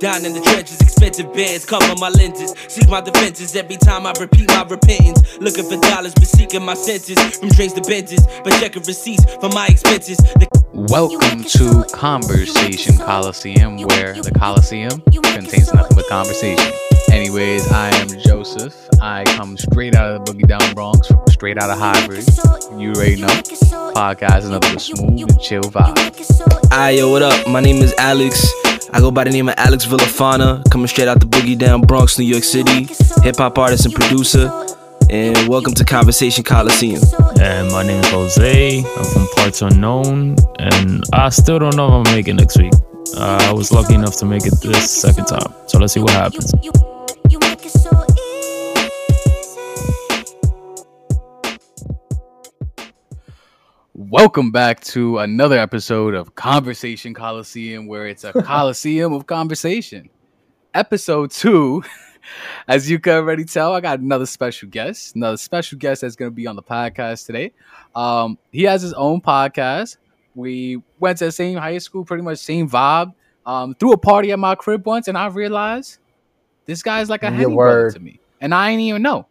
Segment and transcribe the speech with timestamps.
[0.00, 2.54] Down in the trenches, expensive bands cover my lenses.
[2.68, 5.36] Seek my defenses every time I repeat my repentance.
[5.40, 7.18] Looking for dollars, but seeking my senses.
[7.36, 10.16] From drinks to benches, but checking receipts for my expenses.
[10.16, 16.89] The Welcome to Conversation Coliseum, where the Coliseum contains nothing but conversation.
[17.10, 18.88] Anyways, I am Joseph.
[19.00, 22.24] I come straight out of the Boogie Down Bronx, straight out of Harvard.
[22.80, 23.26] You already know.
[23.92, 26.68] Podcast is nothing but smooth and chill vibe.
[26.72, 27.48] Aye, yo, what up?
[27.48, 28.46] My name is Alex.
[28.92, 32.18] I go by the name of Alex Villafana, coming straight out the Boogie Down Bronx,
[32.18, 32.88] New York City.
[33.22, 34.50] Hip hop artist and producer.
[35.10, 37.02] And welcome to Conversation Coliseum.
[37.40, 38.78] And my name is Jose.
[38.78, 42.72] I'm from Parts Unknown, and I still don't know if I'm making next week.
[43.16, 46.12] Uh, I was lucky enough to make it this second time, so let's see what
[46.12, 46.52] happens.
[54.10, 60.10] Welcome back to another episode of Conversation Coliseum, where it's a coliseum of conversation.
[60.74, 61.84] Episode two.
[62.68, 66.30] As you can already tell, I got another special guest, another special guest that's going
[66.32, 67.52] to be on the podcast today.
[67.94, 69.98] Um, he has his own podcast.
[70.34, 73.14] We went to the same high school, pretty much same vibe.
[73.46, 75.99] Um, threw a party at my crib once, and I realized
[76.70, 79.26] this guy's like a Henny brother to me, and I ain't even know.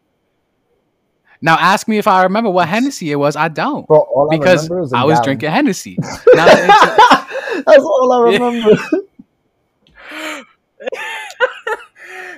[1.42, 3.38] Now ask me if I remember what Hennessy it was.
[3.38, 5.24] I don't Bro, I because a I was gallon.
[5.24, 5.98] drinking Hennessy.
[6.36, 8.78] That That's all I remember.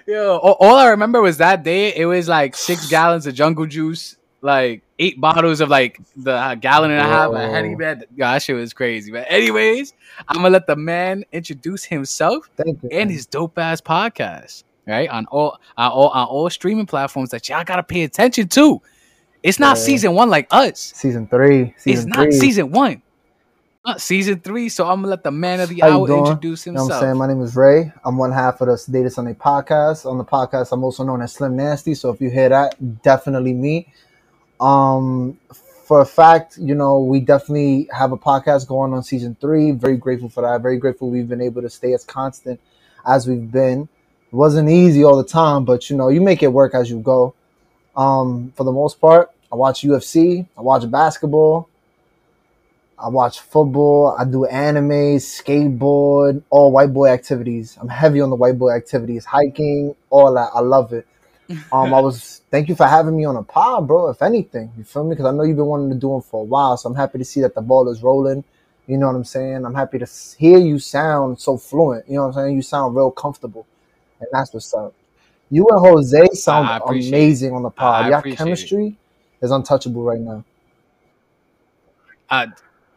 [0.08, 1.96] Yo, all, I remember was that day.
[1.96, 6.56] It was like six gallons of jungle juice, like eight bottles of like the uh,
[6.56, 7.38] gallon and a half of.
[7.38, 7.76] Henny.
[7.76, 9.12] Man, God, that shit was crazy.
[9.12, 9.94] But anyways,
[10.28, 12.50] I'm gonna let the man introduce himself
[12.92, 14.64] and his dope ass podcast.
[14.88, 18.82] Right on all on all on all streaming platforms that y'all gotta pay attention to.
[19.44, 19.84] It's not Yeah.
[19.84, 20.92] season one like us.
[20.96, 21.74] season three.
[21.76, 22.32] It's Season not three.
[22.32, 23.02] season one.
[23.86, 24.70] Not season three.
[24.70, 27.18] So I'm gonna let the man of the How hour introduce You know I'm saying?
[27.18, 27.92] My name is Ray.
[28.06, 30.06] I'm one half of the Sedated Sunday podcast.
[30.10, 31.96] On the podcast, I'm also known as Slim Nasty.
[31.96, 33.88] So if you hear that, definitely me.
[34.60, 35.38] Um,
[35.86, 39.72] for a fact, you know, we definitely have a podcast going on season three.
[39.72, 40.62] Very grateful for that.
[40.62, 42.60] Very grateful we've been able to stay as constant
[43.06, 43.90] as we've been.
[44.32, 47.00] It wasn't easy all the time, but you know, you make it work as you
[47.00, 47.34] go.
[47.96, 51.68] Um, for the most part, I watch UFC, I watch basketball,
[52.98, 57.78] I watch football, I do anime, skateboard, all white boy activities.
[57.82, 60.52] I'm heavy on the white boy activities, hiking, all that.
[60.54, 61.08] I love it.
[61.74, 64.10] Um, I was thank you for having me on a pod, bro.
[64.10, 65.12] If anything, you feel me?
[65.12, 67.18] Because I know you've been wanting to do them for a while, so I'm happy
[67.18, 68.44] to see that the ball is rolling.
[68.88, 69.66] You know what I'm saying?
[69.66, 72.08] I'm happy to hear you sound so fluent.
[72.08, 72.56] You know what I'm saying?
[72.56, 73.66] You sound real comfortable,
[74.22, 74.94] and that's what's up.
[75.50, 77.16] You and Jose sound appreciate it.
[77.16, 78.06] amazing on the pod.
[78.06, 78.96] I Your chemistry
[79.42, 80.46] is untouchable right now.
[82.30, 82.48] I,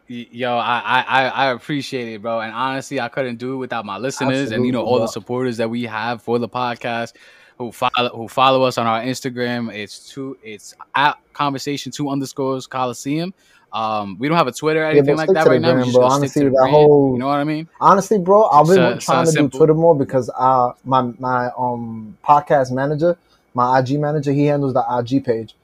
[0.07, 2.39] yo, I, I, I- appreciate it, bro.
[2.39, 5.07] And honestly, I couldn't do it without my listeners and you know Absolutely, all the
[5.07, 7.13] supporters that we have for the podcast
[7.57, 9.73] who follow who follow us on our Instagram.
[9.73, 13.33] It's two, it's at conversation two underscores Coliseum.
[13.75, 15.83] Um, we don't have a Twitter or anything but like that right now.
[15.83, 16.05] just bro.
[16.05, 17.67] Honestly, that brand, whole- you know what I mean?
[17.81, 19.49] Honestly, bro, I've been So- trying so to simple.
[19.49, 23.17] do Twitter more because uh my my um podcast manager,
[23.53, 25.55] my IG manager, he handles the IG page.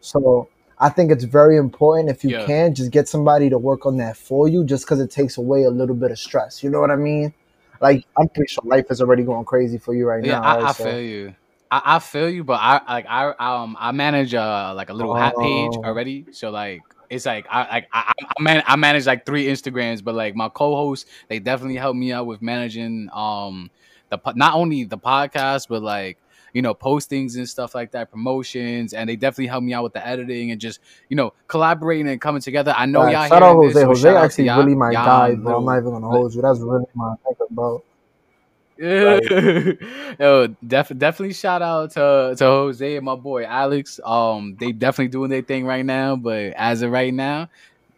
[0.00, 0.48] So
[0.80, 2.46] I think it's very important if you Yeah.
[2.46, 5.62] can just get somebody to work on that for you, just because it takes away
[5.62, 6.64] a little bit of stress.
[6.64, 7.32] You know what I mean?
[7.80, 10.42] Like I'm pretty sure life is already going crazy for you right Yeah, now.
[10.42, 10.64] I, right?
[10.64, 11.34] I So- feel you.
[11.70, 15.14] I, I feel you, but I like I um I manage uh like a little
[15.14, 15.84] hat page Oh.
[15.84, 16.26] already.
[16.32, 20.14] So like it's like I like I I, man, I manage like three Instagrams, but
[20.14, 23.70] like my co-hosts they definitely help me out with managing um
[24.10, 26.18] the not only the podcast but like
[26.54, 29.92] you know postings and stuff like that, promotions, and they definitely help me out with
[29.92, 32.74] the editing and just you know collaborating and coming together.
[32.76, 33.12] I know Right.
[33.12, 33.80] y'all shout out hearing this, Jose.
[33.80, 35.58] so Jose shout out to actually really my guy, bro.
[35.58, 36.42] I'm not even gonna hold you.
[36.42, 37.82] That's really my nigga, bro.
[40.18, 44.00] Yo, def- definitely shout out to to Jose and my boy Alex.
[44.04, 47.48] Um, they definitely doing their thing right now, but as of right now,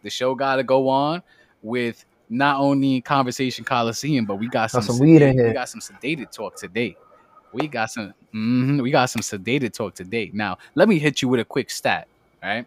[0.03, 1.23] the show got to go on
[1.61, 5.47] with not only conversation Coliseum, but we got some, some weed in sedated- here.
[5.47, 6.95] We got some sedated talk today.
[7.53, 8.13] We got some.
[8.33, 10.29] mhm, we got some sedated talk today.
[10.33, 12.07] Now, let me hit you with a quick stat.
[12.43, 12.65] right?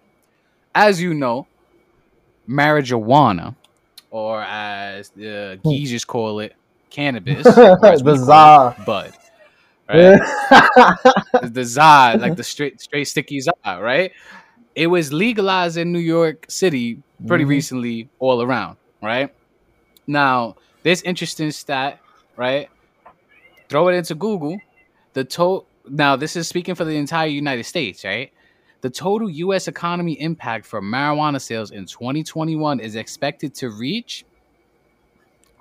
[0.75, 1.47] as you know,
[2.49, 3.55] marijuana,
[4.11, 5.71] or as the Hmm.
[5.71, 6.55] geezers call it,
[6.91, 9.13] cannabis, the it, bud.
[9.89, 10.19] Right?
[11.43, 14.13] the, the Zod, like the straight straight sticky Zod, right?
[14.75, 17.49] It was legalized in New York City pretty Mhm.
[17.49, 19.35] recently, all around, right?
[20.07, 22.01] Now, this interesting stat,
[22.37, 22.69] right?
[23.69, 24.59] Throw it into Google.
[25.15, 28.31] The total now this is speaking for the entire United States, right?
[28.83, 29.69] The total U.S.
[29.69, 34.25] economy impact for marijuana sales in 2021 is expected to reach.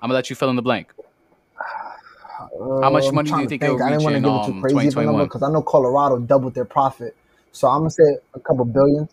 [0.00, 0.92] I'm gonna let you fill in the blank.
[2.82, 4.60] How much money do you think it'll I didn't want to give it too um,
[4.62, 5.24] crazy of a number 2021?
[5.26, 7.16] because I know Colorado doubled their profit.
[7.52, 9.08] So I'm gonna say a couple billion.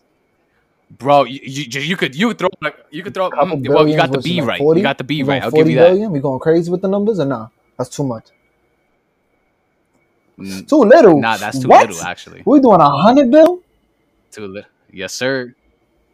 [0.90, 3.28] Bro, you, you, you could you could throw like you could throw.
[3.30, 4.58] Couple mm, well, you got the B like right.
[4.58, 4.80] 40?
[4.80, 5.42] You got the B right.
[5.42, 5.88] I'll 40 give you that.
[5.88, 6.12] billion?
[6.12, 7.48] We going crazy with the numbers or nah?
[7.76, 8.28] That's too much.
[10.38, 11.20] Mm, Too little.
[11.20, 11.88] Nah, that's too What?
[11.88, 12.42] little actually.
[12.44, 13.62] We're doing a hundred bill.
[14.30, 14.70] Too little.
[14.92, 15.54] Yes, sir.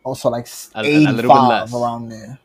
[0.04, 1.74] Also like A- a little bit eighty-five less.
[1.74, 2.38] around there.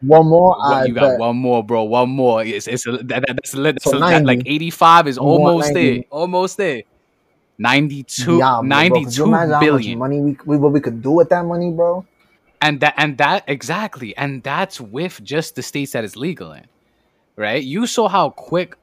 [0.00, 0.56] One more.
[0.64, 1.18] I you got bet.
[1.18, 1.82] one more, bro.
[1.84, 2.44] One more.
[2.44, 5.74] It's it's a, that, that- that's, a, So a- that, like eighty five is almost
[5.74, 6.02] there.
[6.10, 6.82] Almost there.
[7.60, 9.98] 92, Yeah, bro, bro, 'cause you 92 imagine how much billion.
[9.98, 12.06] money we, we what we could do with that money, bro.
[12.62, 16.66] and that and that exactly and that's with just the states that it's legal in
[17.34, 18.76] right you saw how quick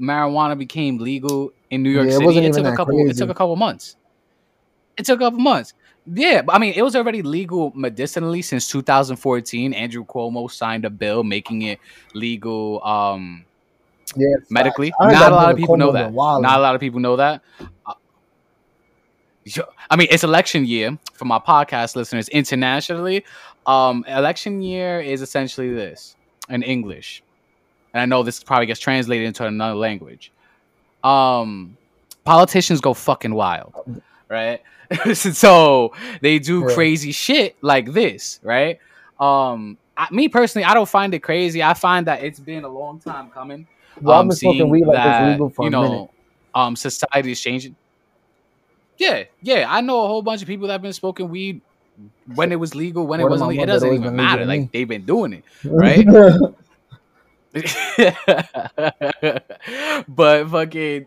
[0.00, 3.16] marijuana became legal in new york Yeah, it city it even took a couple it
[3.16, 3.96] took a couple months
[4.96, 5.74] it took a couple months
[6.06, 11.22] yeah i mean it was already legal medicinally since 2014 andrew cuomo signed a bill
[11.22, 11.78] making it
[12.14, 13.44] legal um
[14.16, 17.16] Yeah, medically not a lot of people know that not a lot of people know
[17.16, 17.42] that
[19.90, 23.24] I mean, it's election year for my podcast listeners internationally.
[23.66, 26.16] Um, election year is essentially this
[26.48, 27.22] in English,
[27.92, 30.32] and I know this probably gets translated into another language.
[31.02, 31.76] Um,
[32.24, 33.74] politicians go fucking wild,
[34.28, 34.60] right?
[35.14, 36.74] so they do Yeah.
[36.74, 38.78] crazy shit like this, right?
[39.18, 41.62] Um, I, me personally, I don't find it crazy.
[41.62, 43.66] I find that it's been a long time coming.
[44.00, 46.10] Well, I've um, been smoking weed like that, it's legal for you a know, minute.
[46.54, 47.76] um, society is changing.
[48.98, 51.60] Yeah, yeah, I know a whole bunch of people that have been smoking weed
[52.34, 53.50] when it was legal, when it Word wasn't.
[53.50, 53.64] legal.
[53.64, 54.44] It doesn't even matter.
[54.44, 56.06] Like they've been doing it, right?
[60.08, 61.06] but fucking,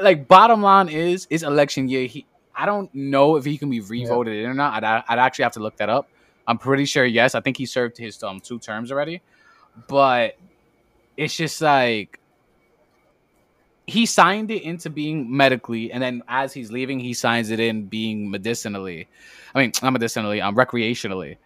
[0.00, 2.06] like, bottom line is, it's election year.
[2.06, 4.82] He, I don't know if he can be revoted in or not.
[4.82, 6.08] I'd, I'd actually have to look that up.
[6.46, 7.34] I'm pretty sure yes.
[7.34, 9.22] I think he served his um two terms already,
[9.88, 10.36] but
[11.16, 12.18] it's just like
[13.86, 17.86] he signed it into being medically, and then as he's leaving, he signs it in
[17.86, 19.08] being medicinally.
[19.54, 21.36] I mean, not medicinally, um, recreationally.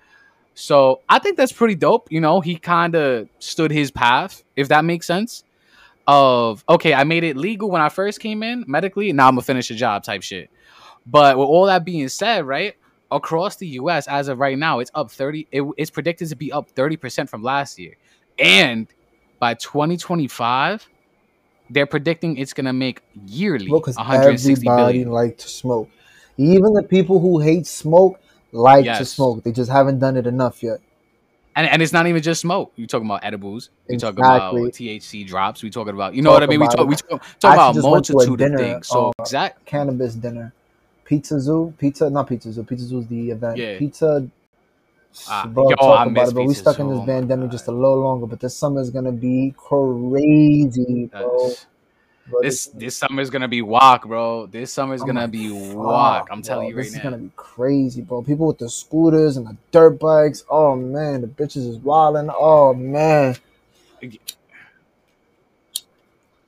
[0.55, 2.11] So I think that's pretty dope.
[2.11, 5.45] You know, he kind of stood his path, if that makes sense.
[6.09, 9.13] Of okay, I made it legal when I first came in medically.
[9.13, 10.51] Now I'm gonna finish the job type shit.
[11.07, 12.75] But with all that being said, right
[13.11, 14.09] across the U.S.
[14.09, 15.47] as of right now, it's up thirty.
[15.53, 17.97] It, it's predicted to be up thirty percent from last year,
[18.39, 18.89] and
[19.39, 20.89] by 2025,
[21.71, 25.11] they're predicting it's gonna make yearly because 160 everybody billion.
[25.11, 25.91] like to smoke.
[26.39, 28.21] Even the people who hate smoke
[28.53, 29.43] like to smoke.
[29.43, 30.81] They just haven't done it enough yet.
[31.55, 32.73] And, and it's not even just smoke.
[32.77, 33.71] You're talking about edibles.
[33.89, 34.61] We talking Exactly.
[34.61, 35.63] about THC drops.
[35.63, 36.61] We talking about you know what I mean.
[36.61, 38.89] We talk we talk, talk about a actually just went to a multitude of things.
[38.89, 39.65] So uh, exact.
[39.65, 40.53] Cannabis dinner,
[41.07, 42.65] Pizza Zoo, pizza not Pizza Zoo.
[42.65, 43.57] Pizza Zoo's the event.
[43.57, 43.79] Yeah.
[43.79, 44.29] Pizza.
[45.29, 47.69] Ah, bro, yo, talk I about it, but we stuck in this Oh pandemic just
[47.69, 48.27] a little longer.
[48.27, 51.55] But this summer is gonna be crazy, bro.
[52.29, 54.47] Bro, This this summer is gonna be walk, bro.
[54.47, 56.29] This summer is I'm gonna be walk.
[56.31, 58.23] I'm bro, telling you right this is gonna be crazy, bro.
[58.23, 60.45] People with the scooters and the dirt bikes.
[60.51, 62.29] Oh man, the bitches is wilding.
[62.37, 63.37] Oh man.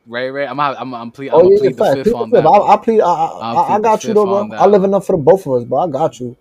[0.09, 0.49] Right, right.
[0.49, 2.31] I'm I'm I'm, ple- I'm Oh yeah, plead the fifth Plead the fifth.
[2.33, 2.47] that.
[2.47, 3.01] I, I plead.
[3.03, 4.53] I, I, I, I plead got you though, bro.
[4.57, 5.81] I live enough for the both of us, bro.
[5.81, 6.37] I got you.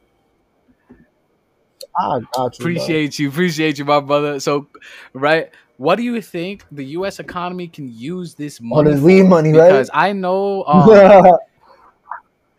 [2.00, 2.64] I got you.
[2.64, 2.72] bro.
[2.72, 4.40] Appreciate you, appreciate you, my brother.
[4.40, 4.68] So,
[5.14, 7.20] right, what do you think the U.S.
[7.20, 8.94] economy can use this Oh, money?
[8.94, 9.68] this weed money, right?
[9.68, 11.38] Because I know, um,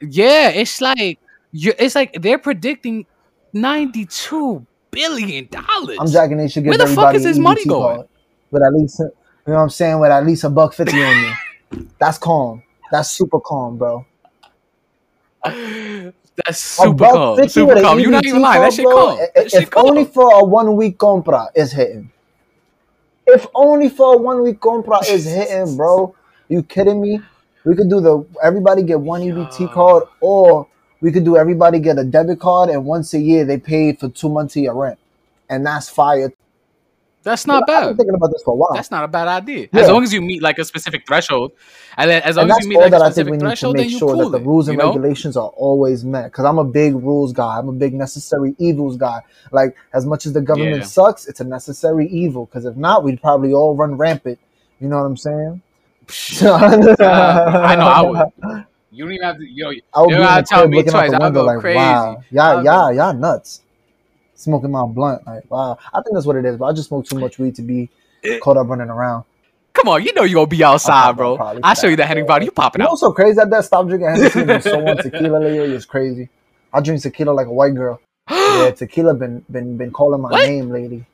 [0.02, 1.18] yeah, it's like
[1.54, 3.06] it's like they're predicting
[3.54, 5.96] ninety-two billion dollars.
[5.98, 6.36] I'm jacking.
[6.36, 7.96] They should give Where the fuck is this money going?
[7.96, 8.08] card.
[8.50, 9.00] With at least,
[9.48, 9.98] you know what I'm saying?
[9.98, 11.86] With at least a buck fifty on me.
[11.98, 12.62] That's calm.
[12.92, 14.04] That's super calm, bro.
[15.42, 17.48] That's super calm.
[17.48, 17.98] Super calm.
[17.98, 18.60] You're not even lying.
[18.60, 19.16] That shit calm.
[19.16, 19.86] That If shit calm.
[19.86, 22.12] only for a one week compra is hitting.
[23.26, 26.14] If only for a one week compra is hitting, bro.
[26.48, 27.22] You kidding me?
[27.64, 29.68] We could do the everybody get one EBT Yo.
[29.68, 30.66] card, or
[31.00, 34.10] we could do everybody get a debit card, and once a year they paid for
[34.10, 34.98] two months of your rent,
[35.48, 36.34] and that's fire.
[37.24, 37.82] That's not bad.
[37.82, 38.70] I've been thinking about this for a while.
[38.74, 39.68] That's not a bad idea.
[39.72, 39.82] Yeah.
[39.82, 41.52] As long as you meet like a specific threshold,
[41.96, 43.76] and then as long and as you meet like a I think specific to threshold,
[43.76, 44.88] then make you sure cool that the it, rules and you know?
[44.92, 46.24] regulations are always met.
[46.26, 47.58] Because I'm a big rules guy.
[47.58, 49.20] I'm a big necessary evils guy.
[49.52, 50.82] Like as much as the government Yeah.
[50.84, 52.46] sucks, it's a necessary evil.
[52.46, 54.38] Because if not, we'd probably all run rampant.
[54.80, 55.62] You know what I'm saying?
[56.42, 58.64] Uh, I know I would.
[58.90, 59.44] You don't even have to.
[59.46, 61.12] Yo, I would You be in gotta the tell me twice.
[61.12, 61.76] I'll go like, crazy.
[61.76, 63.62] wow, I'll y'all, y'all nuts.
[64.38, 65.76] Smoking my blunt, like, wow.
[65.92, 66.56] I think that's what it is.
[66.56, 67.88] But I just smoke too much weed to be
[68.24, 68.38] Eh.
[68.38, 69.24] caught up running around.
[69.72, 71.36] come on, you know you gonna be outside, bro.
[71.36, 72.98] probably I show you that Henny body, you popping You know out.
[72.98, 73.34] so crazy?
[73.34, 76.28] That that stop drinking and so on tequila lately is crazy.
[76.72, 78.00] I drink tequila like a white girl.
[78.30, 80.44] Yeah, tequila been been been calling my What?
[80.46, 81.04] name lately.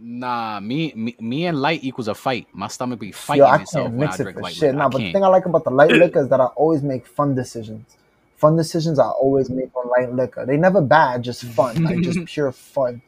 [0.00, 2.46] Nah, me, me me and light equals a fight.
[2.52, 4.60] My stomach be fighting Yo, I can't mix it for shit.
[4.62, 4.76] liquor.
[4.78, 7.06] Nah, but the thing I like about the light liquor is that I always make
[7.06, 7.96] fun decisions.
[8.38, 10.46] Fun decisions I always make on light liquor.
[10.46, 13.02] They never bad, just fun, like just pure fun.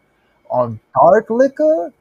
[0.50, 1.92] On dark liquor,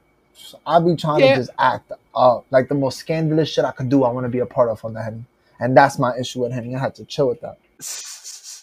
[0.66, 1.34] I be trying Yeah.
[1.34, 4.02] to just act up, like the most scandalous shit I could do.
[4.04, 5.24] I want to be a part of on the Henny,
[5.60, 6.74] and that's my issue with Henny.
[6.74, 7.58] I had to chill with that.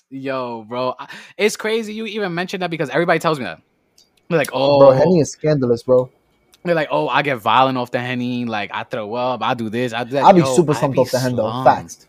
[0.10, 0.96] Yo, bro,
[1.38, 3.62] it's crazy you even mentioned that because everybody tells me that.
[4.30, 6.10] They're like, oh, Bro, Henny is scandalous, bro.
[6.64, 8.44] they're like, oh, I get violent off the henny.
[8.46, 10.26] Like I throw up, I do this, I do that.
[10.26, 11.64] I'll be super slumped off the hen though.
[11.64, 12.08] Facts.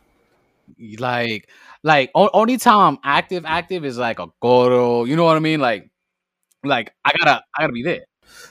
[0.98, 1.48] Like,
[1.82, 5.04] like o- only time I'm active, active is like a goro.
[5.04, 5.60] You know what I mean?
[5.60, 5.88] Like,
[6.64, 8.04] like I gotta, I gotta be there.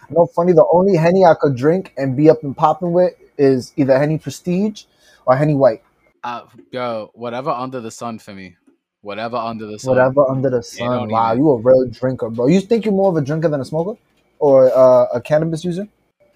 [0.10, 0.54] No funny.
[0.54, 4.18] The only Henny I could drink and be up and popping with is either Henny
[4.18, 4.84] Prestige
[5.26, 5.84] or Henny White.
[6.24, 8.56] Uh, yo, whatever under the sun for me.
[9.02, 9.90] Whatever under the sun.
[9.96, 11.10] Whatever under the sun.
[11.10, 12.48] Wow, even- you a real drinker, bro.
[12.48, 13.98] You think you're more of a drinker than a smoker,
[14.40, 15.88] or uh, a cannabis user?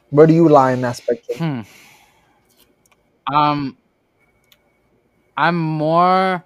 [0.09, 1.65] Where do you lie in that spectrum?
[3.27, 3.33] Hmm.
[3.33, 3.77] Um,
[5.37, 6.43] I'm more.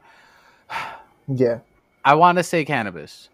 [1.27, 1.59] Yeah,
[2.03, 3.29] I want to say cannabis,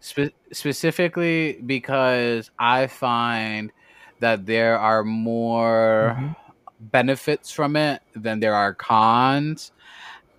[0.00, 3.72] Spe- specifically because I find
[4.20, 6.36] that there are more Mhm.
[6.80, 9.72] benefits from it than there are cons,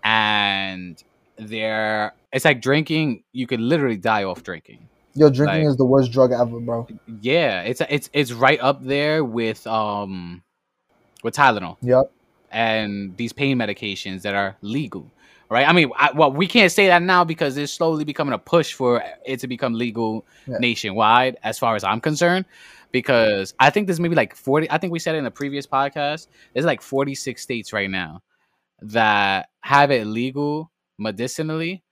[0.04, 1.02] and
[1.38, 3.24] there it's like drinking.
[3.34, 4.88] You could literally die off drinking.
[5.18, 6.88] yo, drinking Like- is the worst drug ever, bro.
[7.22, 10.44] Yeah, it's it's it's right up there with um
[11.24, 11.78] with Tylenol.
[11.82, 12.12] Yep.
[12.52, 15.12] and these pain medications that are legal,
[15.50, 15.68] right?
[15.68, 18.74] I mean, I, well, we can't say that now because it's slowly becoming a push
[18.74, 20.58] for it to become legal Yeah.
[20.60, 22.46] nationwide, as far as I'm concerned.
[22.92, 24.72] Because I think there's maybe like 40.
[24.72, 26.28] I think we said it in a previous podcast.
[26.54, 28.22] There's like 46 states right now
[28.82, 31.84] that have it legal medicinally.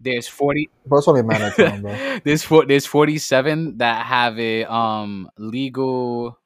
[0.00, 0.68] There's 40.
[0.86, 2.18] Bro, it's only a matter of time, bro.
[2.24, 6.38] there's four, there's 47 that have it um legal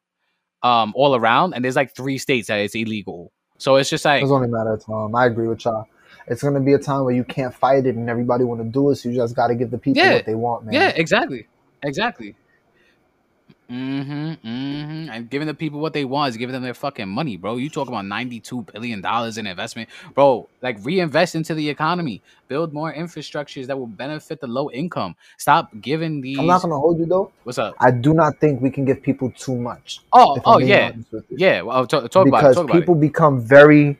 [0.61, 3.31] um all around, and there's like three states that it's illegal.
[3.57, 5.15] So it's just like It's only a matter of time.
[5.15, 5.87] I agree with y'all.
[6.29, 8.91] It's gonna be a time where you can't fight it, and everybody want to do
[8.91, 8.95] it.
[8.95, 10.13] So you just got to give the people Yeah.
[10.15, 10.73] what they want, man.
[10.73, 11.47] yeah, exactly,
[11.83, 12.35] exactly.
[13.69, 15.09] Mm-hmm, mm-hmm.
[15.11, 17.57] And giving the people what they want is giving them their fucking money, bro.
[17.57, 20.49] You talk about ninety-two billion dollars in investment, bro.
[20.63, 25.15] Like reinvest into the economy, build more infrastructures that will benefit the low income.
[25.37, 26.39] Stop giving these.
[26.39, 27.31] I'm not gonna hold you though.
[27.43, 27.75] What's up?
[27.79, 29.99] I do not think we can give people too much.
[30.13, 31.37] Oh, oh yeah, honest with you.
[31.39, 31.61] yeah.
[31.61, 32.41] Well, talk, talk about it.
[32.41, 33.01] because Talk about people it.
[33.01, 33.99] become very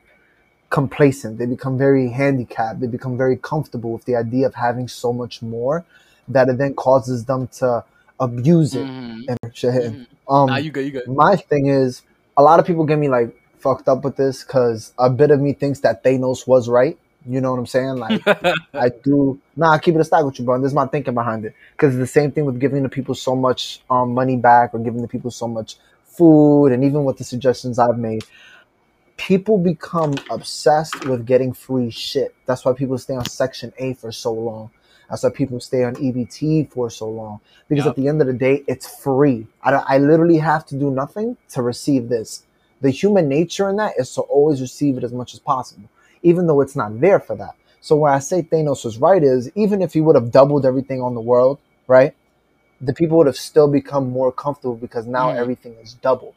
[0.70, 1.38] complacent.
[1.38, 2.80] They become very handicapped.
[2.80, 5.84] They become very comfortable with the idea of having so much more
[6.28, 7.84] that it then causes them to
[8.20, 10.06] abuse it Mhm, and mhm.
[10.28, 10.84] Um, Nah, you good?
[10.84, 11.08] You good?
[11.08, 12.02] my thing is,
[12.36, 15.40] a lot of people get me like fucked up with this because a bit of
[15.40, 16.96] me thinks that Thanos was right.
[17.26, 17.96] You know what I'm saying?
[17.96, 18.22] Like
[18.74, 19.38] I do.
[19.56, 20.54] Nah, I keep it a stack with you, bro.
[20.54, 21.54] And this is my thinking behind it.
[21.72, 25.02] Because the same thing with giving the people so much um, money back or giving
[25.02, 28.24] the people so much food, and even with the suggestions I've made.
[29.26, 32.34] People become obsessed with getting free shit.
[32.46, 34.70] That's why people stay on Section 8 for so long.
[35.10, 37.40] That's why people stay on EBT for so long.
[37.68, 37.92] Because Yup.
[37.92, 39.46] at the end of the day, it's free.
[39.62, 42.44] I, I literally have to do nothing to receive this.
[42.80, 45.88] The human nature in that is to always receive it as much as possible,
[46.22, 47.54] even though it's not there for that.
[47.82, 51.02] So where I say Thanos was right is even if he would have doubled everything
[51.02, 52.14] on the world, right?
[52.80, 55.36] The people would have still become more comfortable because now Mm.
[55.36, 56.34] everything is doubled.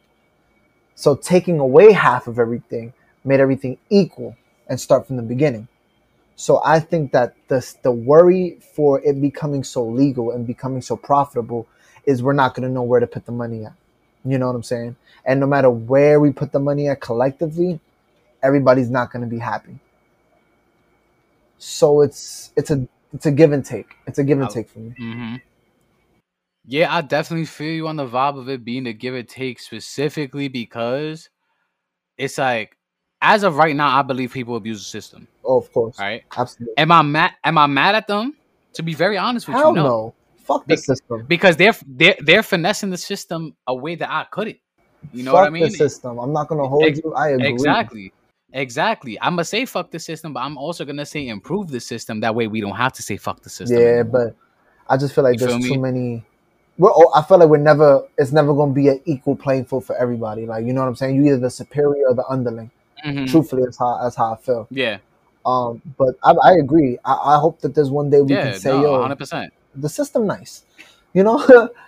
[0.94, 2.92] So taking away half of everything
[3.24, 4.36] made everything equal
[4.68, 5.68] and start from the beginning.
[6.36, 10.96] So I think that the the worry for it becoming so legal and becoming so
[10.96, 11.66] profitable
[12.06, 13.72] is we're not going to know where to put the money at.
[14.24, 14.96] You know what I'm saying?
[15.24, 17.80] And no matter where we put the money at collectively,
[18.42, 19.78] everybody's not going to be happy.
[21.58, 23.96] So it's it's a it's a give and take.
[24.06, 24.94] It's a give and take for me.
[24.98, 25.36] hmm
[26.66, 29.60] Yeah, I definitely feel you on the vibe of it being a give and take
[29.60, 31.28] specifically because
[32.16, 32.76] it's like
[33.20, 35.28] as of right now, I believe people abuse the system.
[35.44, 36.24] Oh, of course, Right?
[36.36, 36.74] absolutely.
[36.78, 38.34] Am I mad am I mad at them?
[38.74, 39.82] To be very honest with Hell you, no.
[39.84, 40.14] no.
[40.38, 41.24] Fuck the Bec- system.
[41.26, 44.58] Because they're they're they're finessing the system a way that I couldn't.
[45.12, 45.62] You know Fuck what I mean?
[45.64, 46.18] the system.
[46.18, 47.14] I'm not gonna hold Ex- you.
[47.14, 47.48] I agree.
[47.48, 48.12] Exactly.
[48.52, 49.20] Exactly.
[49.20, 52.20] I'm gonna say fuck the system, but I'm also gonna say improve the system.
[52.20, 53.78] That way we don't have to say fuck the system.
[53.78, 54.04] Yeah, anymore.
[54.04, 54.36] but
[54.88, 56.24] I just feel like You there's feel too many.
[56.78, 58.06] We're, all- I feel like we're never.
[58.18, 60.46] It's never gonna be an equal playing field for everybody.
[60.46, 61.16] Like you know what I'm saying.
[61.16, 62.70] You either the superior or the underling.
[63.06, 63.30] Mhm.
[63.30, 64.66] Truthfully, that's how that's how I feel.
[64.70, 64.98] Yeah.
[65.46, 66.98] Um, but I, I agree.
[67.04, 68.52] I, I hope that there's one day we Yeah.
[68.52, 69.16] can say, no, "Yo, 100.
[69.18, 70.64] percent the system nice."
[71.12, 71.36] You know,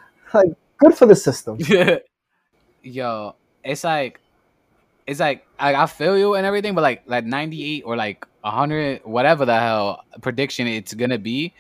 [0.35, 1.57] like good for the system.
[1.61, 1.99] Yeah.
[2.83, 4.21] Yo, it's like,
[5.07, 9.00] it's like I, I feel you and everything, but like like 98 or like 100,
[9.05, 11.52] whatever the hell prediction it's gonna be,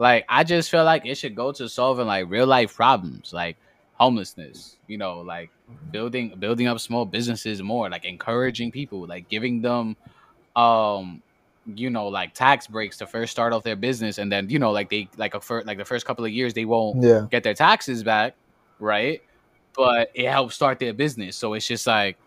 [0.00, 3.58] like I just feel like it should go to solving like real life problems, like
[3.94, 4.78] homelessness.
[4.88, 5.52] You know, like
[5.92, 9.96] building building up small businesses more, like encouraging people, like giving them,
[10.56, 11.22] um,
[11.66, 14.72] you know, like tax breaks to first start off their business, and then you know,
[14.72, 17.26] like they like a first like the first couple of years they won't Yeah.
[17.30, 18.36] get their taxes back,
[18.80, 19.22] right?
[19.76, 22.18] But it helps start their business, so it's just like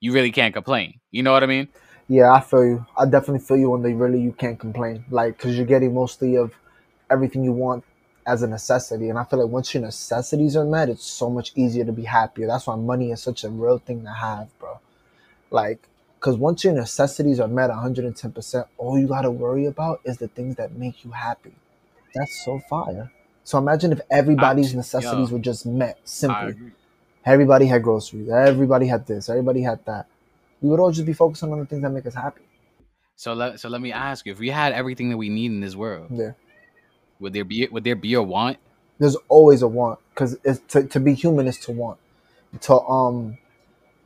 [0.00, 1.00] you really can't complain.
[1.12, 1.68] You know what I mean?
[2.08, 2.86] Yeah, I feel you.
[2.98, 6.36] I definitely feel you when they really you can't complain, like because you're getting mostly
[6.36, 6.52] of
[7.12, 7.84] everything you want
[8.26, 11.52] as a necessity, and I feel like once your necessities are met, it's so much
[11.56, 12.46] easier to be happier.
[12.46, 14.78] That's why money is such a real thing to have, bro.
[15.50, 15.88] Like,
[16.18, 20.28] because once your necessities are met 110, percent all you gotta worry about is the
[20.28, 21.52] things that make you happy.
[22.14, 23.10] That's so fire.
[23.44, 26.54] So imagine if everybody's I- necessities yo, were just met simply.
[27.24, 28.28] Everybody had groceries.
[28.28, 29.28] Everybody had this.
[29.28, 30.06] Everybody had that.
[30.60, 32.42] We would all just be focusing on the things that make us happy.
[33.16, 35.60] So let so let me ask you: If we had everything that we need in
[35.60, 36.32] this world, Yeah.
[37.22, 38.58] Would there be would there be a want?
[38.98, 41.98] There's always a want because it's to, to be human is to want.
[42.62, 43.38] To um,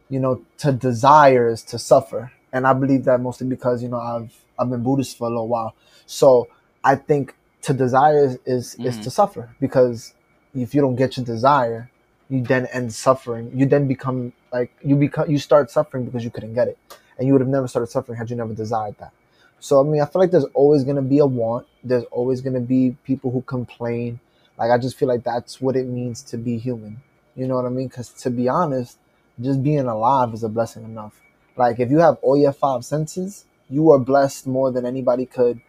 [0.08, 3.98] you know, to desire is to suffer, and I believe that mostly because you know
[3.98, 5.74] I've I've been Buddhist for a little while,
[6.06, 6.48] so
[6.84, 9.02] I think to desire is is, is Mhm.
[9.02, 10.14] to suffer because
[10.54, 11.90] if you don't get your desire,
[12.28, 13.50] you then end suffering.
[13.54, 16.78] You then become like you become you start suffering because you couldn't get it,
[17.18, 19.12] and you would have never started suffering had you never desired that.
[19.60, 21.66] So I mean, I feel like there's always gonna be a want.
[21.82, 24.20] There's always gonna be people who complain.
[24.58, 27.02] Like I just feel like that's what it means to be human.
[27.34, 27.88] You know what I mean?
[27.88, 28.98] Because to be honest,
[29.40, 31.20] just being alive is a blessing enough.
[31.56, 35.60] Like if you have all your five senses, you are blessed more than anybody could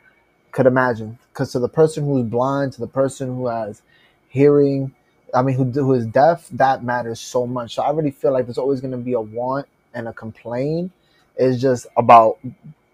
[0.51, 1.19] could imagine.
[1.33, 3.81] Because to the person who's blind, to the person who has
[4.29, 4.93] hearing,
[5.33, 7.75] I mean, who who is deaf, that matters so much.
[7.75, 10.91] So I really feel like there's always going to be a want and a complain.
[11.35, 12.39] It's just about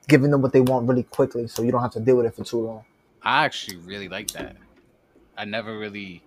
[0.07, 2.35] giving them what they want really quickly, so you don't have to deal with it
[2.35, 2.85] for too long.
[3.21, 4.55] I actually really like that.
[5.37, 6.21] I never really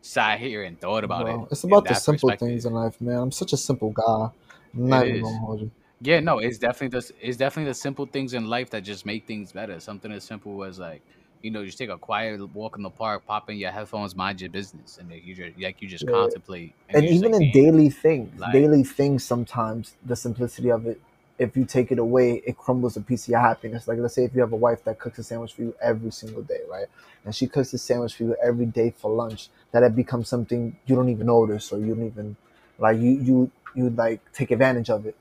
[0.00, 1.48] sat here and thought about Bro, it.
[1.52, 3.16] It's about the simple things in life, man.
[3.16, 4.28] I'm such a simple guy.
[4.74, 5.70] I'm not even gonna hold you.
[6.00, 9.26] Yeah, no, it's definitely the it's definitely the simple things in life that just make
[9.26, 9.80] things better.
[9.80, 11.02] Something as simple as like,
[11.42, 14.40] you know, just take a quiet walk in the park, pop in your headphones, mind
[14.40, 16.12] your business, and you just like you just Yeah.
[16.12, 16.72] contemplate.
[16.90, 21.00] and you're even like, in daily things, Like- daily things, sometimes the simplicity of it,
[21.38, 23.86] if you take it away, it crumbles a piece of your happiness.
[23.86, 26.10] Like let's say if you have a wife that cooks a sandwich for you every
[26.10, 26.86] single day, right?
[27.24, 30.76] And she cooks a sandwich for you every day for lunch, that it becomes something
[30.86, 32.36] you don't even notice or you don't even
[32.78, 35.16] like you you you like take advantage of it.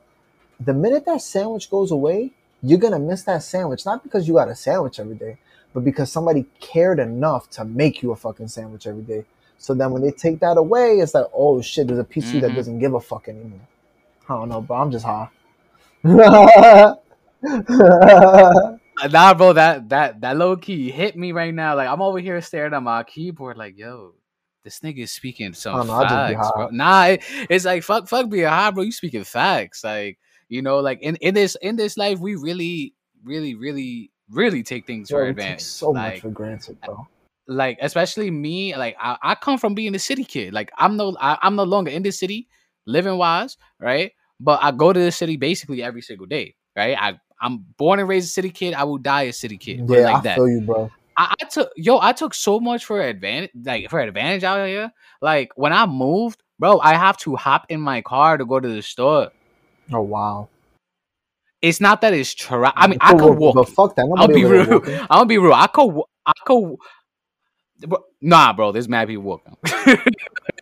[0.60, 2.32] The minute that sandwich goes away,
[2.64, 5.38] you're gonna miss that sandwich, not because you got a sandwich every day,
[5.74, 9.26] but because somebody cared enough to make you a fucking sandwich every day.
[9.60, 12.42] So then when they take that away, it's like, oh shit, there's a piece you
[12.42, 12.56] that mm-hmm.
[12.56, 13.60] doesn't give a fuck anymore.
[14.30, 14.78] I don't know, bro.
[14.78, 15.30] I'm just high.
[19.12, 21.76] Nah, bro, that that that low key hit me right now.
[21.76, 24.16] Like I'm over here staring at my keyboard, like, yo,
[24.64, 26.70] this nigga is speaking some Oh, just be facts, bro.
[26.72, 28.84] Nah, it- it's like fuck, fuck being high, bro.
[28.84, 30.18] You speaking facts, like
[30.50, 34.88] you know, like in in this in this life, we really, really, really, really take
[34.88, 35.62] things Bro, for advantage.
[35.62, 37.08] so much for granted, bro.
[37.48, 40.54] like especially me, like I, I come from being a city kid.
[40.54, 42.48] Like I'm no, I, I'm no longer in this city,
[42.88, 44.12] living wise, right?
[44.40, 46.98] But I go to the city basically every single day, right?
[47.00, 48.74] I I'm born and raised a city kid.
[48.74, 49.90] I will die a city kid.
[49.90, 50.36] Yeah, like I that.
[50.36, 50.92] feel you, bro.
[51.16, 54.92] I, I took yo, I took so much for advantage, like for advantage out here.
[55.22, 58.68] Like when I moved, bro, I have to hop in my car to go to
[58.68, 59.32] the store.
[59.92, 60.50] Oh wow.
[61.62, 64.08] It's not that it's tra- I mean, I could walk, but fuck that.
[64.18, 64.82] I'll be real.
[65.10, 65.54] I'll be real.
[65.54, 66.02] I could.
[66.26, 66.76] I could.
[67.88, 68.72] Bro, nah, bro.
[68.72, 69.58] There's mad people walking.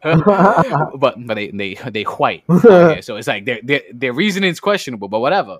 [0.98, 2.44] but but they they they white.
[2.48, 5.58] Okay, so it's like their their their reasoning is questionable, but whatever.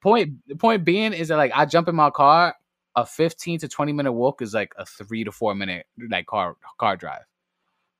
[0.00, 2.54] Point the point being is that like I jump in my car,
[2.94, 6.56] a fifteen to twenty minute walk is like a three to four minute like car
[6.78, 7.24] car drive.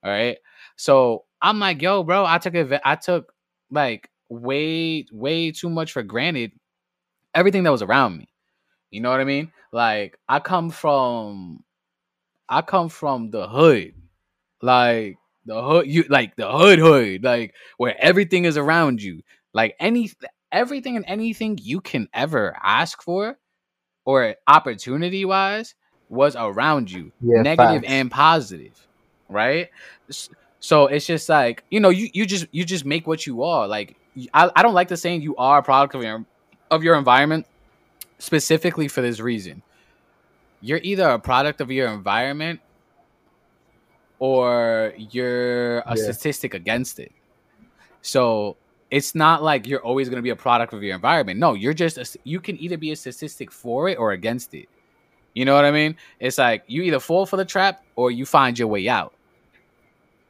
[0.02, 0.38] All right,
[0.76, 2.80] so I'm like, yo, bro, I took it.
[2.82, 3.34] I took
[3.70, 6.52] like way way too much for granted.
[7.34, 8.28] Everything that was around me.
[8.90, 9.52] You know what I mean?
[9.72, 11.64] Like I come from,
[12.48, 13.92] I come from the hood,
[14.62, 15.86] like the hood.
[15.86, 19.22] You like the hood hood, like where everything is around you.
[19.54, 20.10] Like any
[20.52, 23.38] everything and anything you can ever ask for,
[24.04, 25.74] or opportunity wise,
[26.08, 28.86] was around you, Yeah, negative and positive,
[29.28, 29.68] right?
[30.60, 33.66] So it's just like you know, you you just you just make what you are.
[33.68, 33.96] Like
[34.34, 36.24] I, I don't like the saying you are a product of your
[36.70, 37.46] of your environment
[38.18, 39.62] specifically for this reason.
[40.60, 42.60] You're either a product of your environment
[44.18, 46.02] or you're a Yeah.
[46.02, 47.12] statistic against it.
[48.02, 48.56] So
[48.90, 51.40] it's not like you're always going to be a product of your environment.
[51.40, 54.68] No, you're just a, you can either be a statistic for it or against it.
[55.34, 55.96] You know what I mean?
[56.20, 59.12] It's like you either fall for the trap or you find your way out.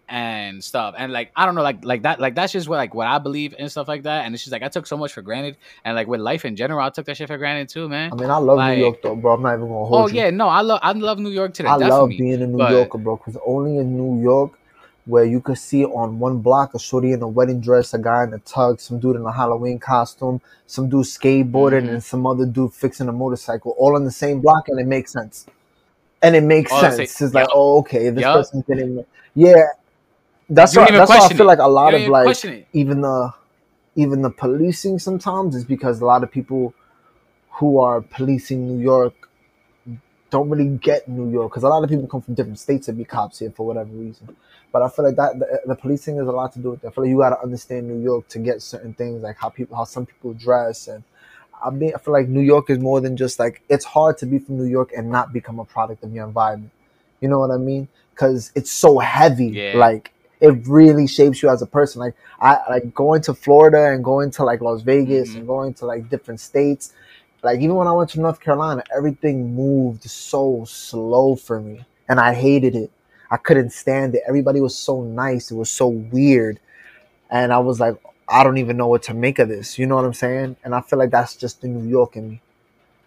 [0.08, 0.94] And stuff.
[0.96, 3.18] And like I don't know, like like that, like that's just what like what I
[3.18, 4.24] believe and stuff like that.
[4.24, 6.56] And it's just like I took so much for granted, and like with life in
[6.56, 8.12] general, I took that shit for granted too, man.
[8.12, 9.34] I mean, I love Like- New York though, bro.
[9.34, 10.14] I'm not even gonna hold Oh you.
[10.20, 11.68] yeah, no, I love I love New York today.
[11.68, 14.52] I love being a New but- Yorker, bro, because only in New York
[15.06, 18.24] where you could see on one block a shorty in a wedding dress, a guy
[18.24, 21.90] in a tux, some dude in a Halloween costume, some dude skateboarding, Mhm.
[21.90, 25.12] and some other dude fixing a motorcycle, all on the same block, and it makes
[25.12, 25.46] sense.
[26.22, 26.96] And it makes All sense.
[26.96, 28.36] same- It's like, oh, okay, this Yup.
[28.36, 29.04] person's getting,
[29.36, 29.54] yeah.
[30.48, 30.90] That's You why.
[30.90, 31.44] That's why I feel it.
[31.44, 33.32] like a lot of like even the
[33.96, 36.74] even the policing sometimes is because a lot of people
[37.50, 39.14] who are policing New York
[40.30, 42.92] don't really get New York because a lot of people come from different states to
[42.92, 44.36] be cops here for whatever reason.
[44.72, 46.88] But I feel like that the, the policing has a lot to do with that.
[46.88, 49.48] I feel like you got to understand New York to get certain things like how
[49.48, 51.02] people how some people dress and
[51.64, 54.26] I mean I feel like New York is more than just like it's hard to
[54.26, 56.72] be from New York and not become a product of your environment.
[57.20, 57.88] You know what I mean?
[58.10, 59.46] Because it's so heavy.
[59.46, 59.76] Yeah.
[59.76, 62.00] Like it really shapes you as a person.
[62.00, 65.36] Like I like going to Florida and going to like Las Vegas Mhm.
[65.36, 66.92] and going to like different states.
[67.42, 72.18] Like even when I went to North Carolina, everything moved so slow for me, and
[72.20, 72.90] I hated it.
[73.30, 74.22] I couldn't stand it.
[74.28, 75.50] Everybody was so nice.
[75.50, 76.58] It was so weird,
[77.30, 77.96] and I was like,
[78.28, 79.78] I don't even know what to make of this.
[79.78, 80.56] You know what I'm saying?
[80.64, 82.40] And I feel like that's just the New York in me.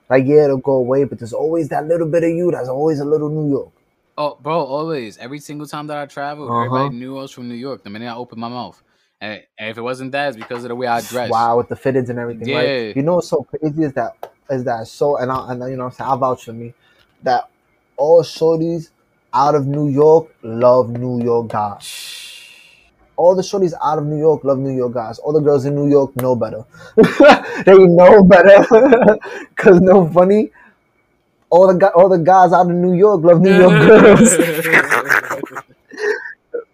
[0.09, 2.51] Like yeah, it'll go away, but there's always that little bit of you.
[2.51, 3.69] That's always a little New York.
[4.19, 5.17] Oh, bro, always.
[5.17, 6.65] Every single time that I traveled, Uh-huh.
[6.65, 8.83] everybody knew I was from New York the minute I opened my mouth.
[9.21, 11.29] And, and if it wasn't that, it's because of the way I dress.
[11.31, 12.57] Wow, with the fitteds and everything, Yeah.
[12.57, 12.95] right?
[12.97, 14.11] You know what's so crazy is that
[14.49, 16.73] is that so and I and you know what I'm saying I vouch for me
[17.23, 17.49] that
[17.97, 18.89] all shorties
[19.33, 21.85] out of New York love New York guys.
[23.17, 25.19] All the shorties out of New York love New York guys.
[25.19, 26.63] All the girls in New York know better.
[27.65, 28.65] they know better.
[29.57, 30.51] Cause no funny.
[31.49, 34.37] All the guy, all the guys out of New York love New York girls.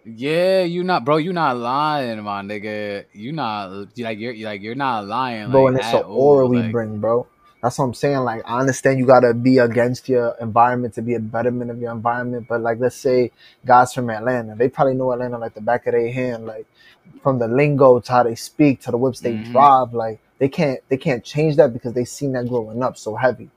[0.04, 1.16] yeah, you not, bro.
[1.16, 3.06] You not lying, my nigga.
[3.12, 6.00] You not you like you're you like you're not lying, bro, like, and it's the
[6.02, 7.26] aura we like- bring, bro.
[7.62, 8.18] That's what I'm saying.
[8.18, 11.90] Like, I understand you gotta be against your environment to be a betterment of your
[11.90, 13.32] environment, but like, let's say
[13.64, 16.66] guys from Atlanta, they probably know Atlanta like the back of their hand, like
[17.22, 19.50] from the lingo to how they speak to the whips they Mhm.
[19.52, 19.94] drive.
[19.94, 23.48] Like, they can't they can't change that because they seen that growing up so heavy,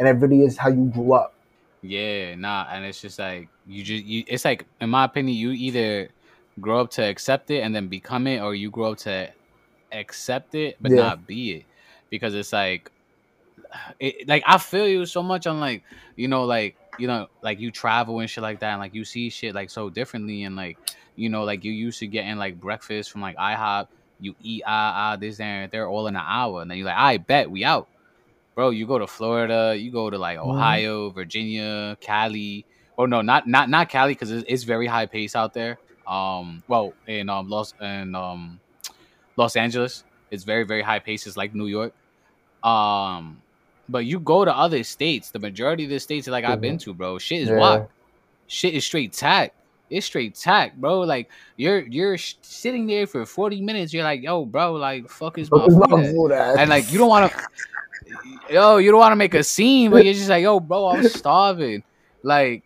[0.00, 1.34] and it really is how you grew up.
[1.82, 4.24] Yeah, nah, and it's just like you just you.
[4.26, 6.10] It's like, in my opinion, you either
[6.60, 9.30] grow up to accept it and then become it, or you grow up to
[9.92, 10.96] accept it but Yeah.
[10.98, 11.64] not be it,
[12.10, 12.90] because it's like,
[14.00, 15.84] it, like I feel you so much on like
[16.16, 19.04] you know like you know like you travel and shit like that, and like you
[19.04, 20.78] see shit like so differently, and like
[21.16, 25.12] you know like you used to getting like breakfast from like IHOP, you eat ah
[25.12, 27.50] ah this that, and they're all in an hour, and then you're like, I bet
[27.50, 27.88] we out
[28.60, 30.50] bro, you go to Florida, you go to like Mhm.
[30.50, 32.66] Ohio, Virginia, Cali.
[32.98, 35.78] Oh no, not not not Cali because it's, it's very high pace out there.
[36.06, 38.60] Um, well, in um Los in um
[39.38, 41.26] Los Angeles, it's very very high pace.
[41.26, 41.94] It's like New York.
[42.62, 43.40] Um,
[43.88, 45.30] but you go to other states.
[45.30, 47.86] The majority of the states like I've been to, bro, shit is Yeah.
[48.46, 49.54] Shit is straight tack.
[49.88, 51.00] It's straight tack, bro.
[51.00, 53.94] Like you're you're sh- sitting there for forty minutes.
[53.94, 56.58] You're like, yo, bro, like fuck is my food my food at?
[56.58, 57.38] and like you don't want to
[58.50, 61.02] yo you don't want to make a scene but you're just like yo bro i'm
[61.08, 61.82] starving.
[62.22, 62.64] Like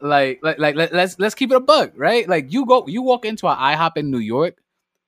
[0.00, 2.28] like like like let, let's let's keep it a bug right?
[2.28, 4.56] Like you go you walk into an ihop in new york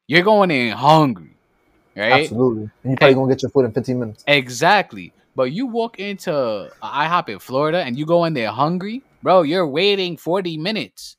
[0.07, 1.37] you're going in hungry
[1.97, 2.23] right?
[2.23, 4.25] Absolutely, and you probably gonna get your food in 15 minutes.
[4.27, 5.13] exactly.
[5.35, 9.43] But you walk into an ihop in florida and you go in there hungry bro
[9.43, 11.17] you're waiting 40 minutes.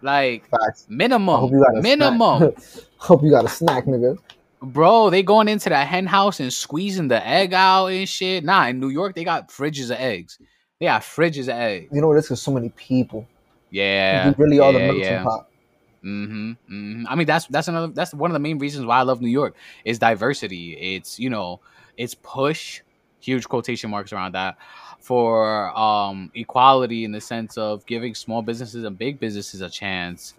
[0.00, 0.86] Like Facts.
[0.88, 2.54] I minimum hope you got a minimum.
[2.98, 4.18] Hope you got a snack, nigga.
[4.60, 8.44] Bro, they going into the hen house and squeezing the egg out and shit.
[8.44, 10.38] Nah, in New York, they got fridges of eggs.
[10.80, 11.90] They got fridges of eggs.
[11.92, 12.16] You know what?
[12.16, 13.26] It's because so many people.
[13.70, 15.22] Yeah, you really are the yeah, melting yeah.
[15.22, 15.48] pot.
[16.02, 18.98] hmm Mm hmm I mean, that's that's another that's one of the main reasons why
[18.98, 20.74] I love New York is diversity.
[20.74, 21.60] It's you know,
[21.96, 22.82] it's push,
[23.20, 24.56] huge quotation marks around that
[25.00, 30.34] for um equality in the sense of giving small businesses and big businesses a chance.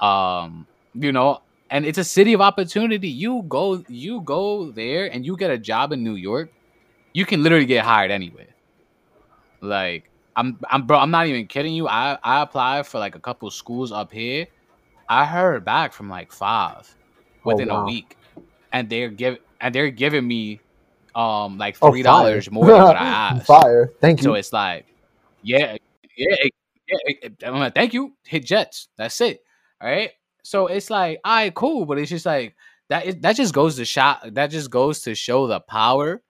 [0.00, 3.08] Um, you know, and it's a city of opportunity.
[3.08, 6.52] You go you go there and you get a job in New York,
[7.14, 8.54] you can literally get hired anywhere.
[9.62, 11.88] Like I'm I'm bro, I'm not even kidding you.
[11.88, 14.46] I I applied for like a couple schools up here.
[15.08, 16.94] I heard back from like five
[17.42, 17.86] within a wow.
[17.86, 18.18] week,
[18.72, 20.60] and they're give and they're giving me
[21.14, 22.54] um like three dollars fire.
[22.54, 23.46] more than what I asked.
[23.46, 23.90] Fire.
[23.98, 24.24] Thank you.
[24.24, 24.84] So it's like,
[25.42, 25.78] yeah,
[26.18, 26.36] yeah,
[26.86, 27.50] yeah.
[27.50, 28.12] like, thank you.
[28.24, 28.88] Hit Jets.
[28.98, 29.42] That's it.
[29.80, 30.10] All right.
[30.42, 31.86] So it's like, all right, cool.
[31.86, 32.54] But it's just like
[32.88, 33.06] that.
[33.06, 34.34] Is, that just goes to shot.
[34.34, 36.22] That just goes to show the power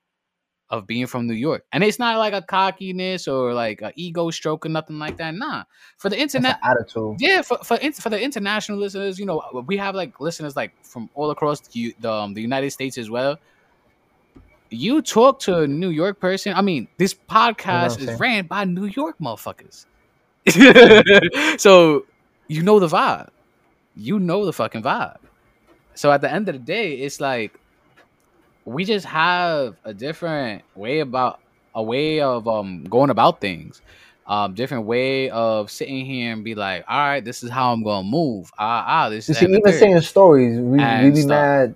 [0.73, 1.65] of being from New York.
[1.71, 5.35] And it's not like a cockiness or like an ego stroke or nothing like that.
[5.35, 5.65] Nah.
[5.99, 7.17] For the internet, attitude.
[7.21, 10.73] yeah, for for, in, for the international listeners, you know, we have like listeners like
[10.83, 13.39] from all across the the, um, the United States as well.
[14.71, 16.55] You talk to a New York person.
[16.55, 19.85] I mean, this podcast is ran by New York motherfuckers.
[21.61, 22.07] so
[22.49, 23.29] you know the vibe.
[23.95, 25.17] You know the fucking vibe.
[25.95, 27.59] So at the end of the day, it's like
[28.65, 31.41] we just have a different way about
[31.75, 33.81] a way of um going about things
[34.27, 37.83] um different way of sitting here and be like all right this is how i'm
[37.83, 41.49] gonna move ah ah this You is see, even saying stories, we, And be stuff.
[41.51, 41.75] mad,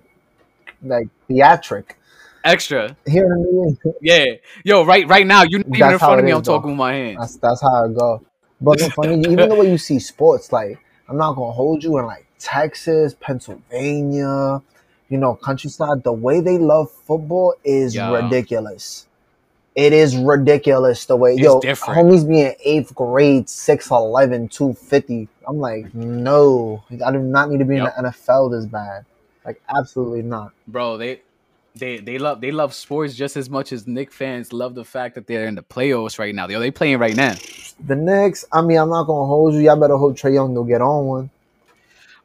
[0.81, 1.97] like theatric.
[2.43, 3.27] extra Here
[4.01, 4.25] yeah
[4.63, 6.43] yo right right now you're even in front of me is, i'm though.
[6.43, 8.21] talking with my hands that's that's how it go.
[8.61, 12.05] But funny, even the way you see sports, like I'm not gonna hold you in
[12.05, 14.61] like Texas, Pennsylvania,
[15.09, 16.03] you know, countryside.
[16.03, 18.11] The way they love football is Yeah.
[18.11, 19.07] ridiculous.
[19.75, 22.07] It is ridiculous the way It's yo different.
[22.09, 25.29] homies be in eighth grade, 6'11", 250.
[25.47, 27.93] I'm like, no, I do not need to be Yep.
[27.97, 29.05] in the NFL this bad.
[29.45, 30.51] Like, absolutely not.
[30.67, 31.21] bro they
[31.79, 35.15] they they love they love sports just as much as Knick fans love the fact
[35.15, 36.47] that they're in the playoffs right now.
[36.47, 37.35] Yo, they playing right now.
[37.85, 39.61] The Knicks, I mean, I'm not gonna hold you.
[39.61, 41.29] Y'all better hope Trae Young will get on one.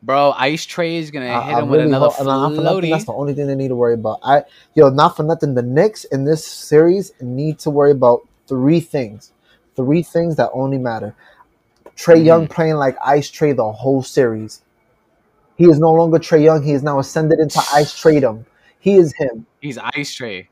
[0.02, 3.12] Bro, Ice Trey is gonna I- hit I him with another hope- nothing, that's the
[3.12, 4.18] only thing they need to worry about.
[4.22, 5.54] I yo, not for nothing.
[5.54, 9.32] The Knicks in this series need to worry about three things.
[9.76, 11.14] Three things that only matter.
[11.94, 12.24] Trey Mhm.
[12.24, 14.62] Young playing like Ice Trey the whole series.
[15.56, 16.62] He is no longer Trae Young.
[16.62, 18.44] He is now ascended into Ice Traydom.
[18.82, 19.46] He is him.
[19.60, 20.48] He's Ice Tray.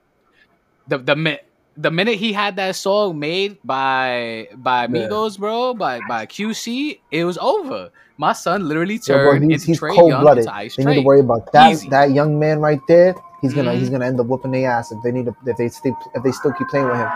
[0.86, 1.38] The the mi-
[1.76, 4.88] the minute he had that song made by by Yeah.
[5.08, 7.90] Migos, bro, by by QC, it was over.
[8.16, 10.46] My son literally bro, turned he's into he's Trey cold blooded.
[10.76, 11.88] They need to worry about that Easy.
[11.90, 13.14] that young man right there.
[13.42, 13.78] He's gonna Mhm.
[13.78, 16.22] he's gonna end up whooping their ass if they need to if they stay if
[16.22, 17.08] they still keep playing with him.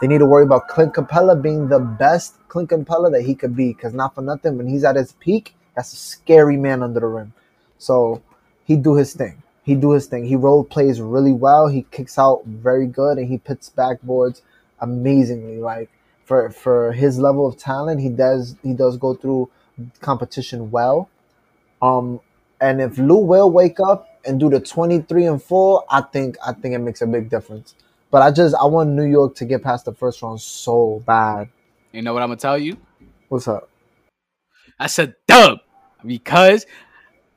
[0.00, 3.54] They need to worry about Clint Capela being the best Clint Capela that he could
[3.54, 3.72] be.
[3.74, 7.06] Because not for nothing, when he's at his peak, that's a scary man under the
[7.06, 7.32] rim.
[7.78, 8.22] So
[8.64, 9.42] he do his thing.
[9.64, 10.26] He do his thing.
[10.26, 11.68] He role plays really well.
[11.68, 14.42] He kicks out very good, and he puts backboards
[14.80, 15.56] amazingly.
[15.56, 15.90] Like
[16.24, 19.50] for for his level of talent, he does he does go through
[20.00, 21.08] competition well.
[21.80, 22.20] Um,
[22.60, 26.36] and if Lou will wake up and do the twenty three and four, I think
[26.46, 27.74] I think it makes a big difference.
[28.10, 31.48] But I just I want New York to get past the first round so bad.
[31.90, 32.76] You know what I'm gonna tell you?
[33.28, 33.68] What's up?
[34.78, 35.60] I said dub
[36.04, 36.66] because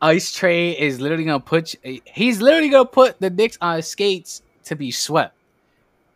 [0.02, 4.76] Ice Tray is literally gonna put he's literally gonna put the Knicks on skates to
[4.76, 5.36] be swept.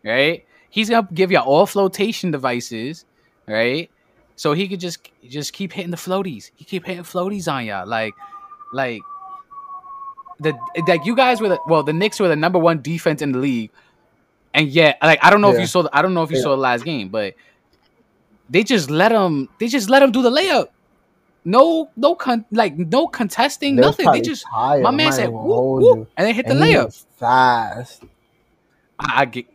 [0.03, 0.45] Right?
[0.69, 3.05] He's gonna give you all flotation devices,
[3.47, 3.89] right?
[4.35, 6.51] So he could just just keep hitting the floaties.
[6.55, 7.87] He keep hitting floaties on y'all.
[7.87, 8.13] Like
[8.73, 9.01] like
[10.39, 10.53] the
[10.87, 13.39] like you guys were the well, the Knicks were the number one defense in the
[13.39, 13.71] league.
[14.53, 16.37] And yet, like I don't know if you saw the, I don't know if you
[16.37, 16.43] Yeah.
[16.43, 17.35] saw the last game, but
[18.49, 20.67] they just let him they just let him do the layup.
[21.43, 24.11] No, no, con- like no contesting, They nothing.
[24.11, 24.83] They just tired.
[24.83, 27.03] my man said whoop, whoop, and they hit the And he layup.
[27.17, 28.03] fast.
[28.99, 29.45] I, I get,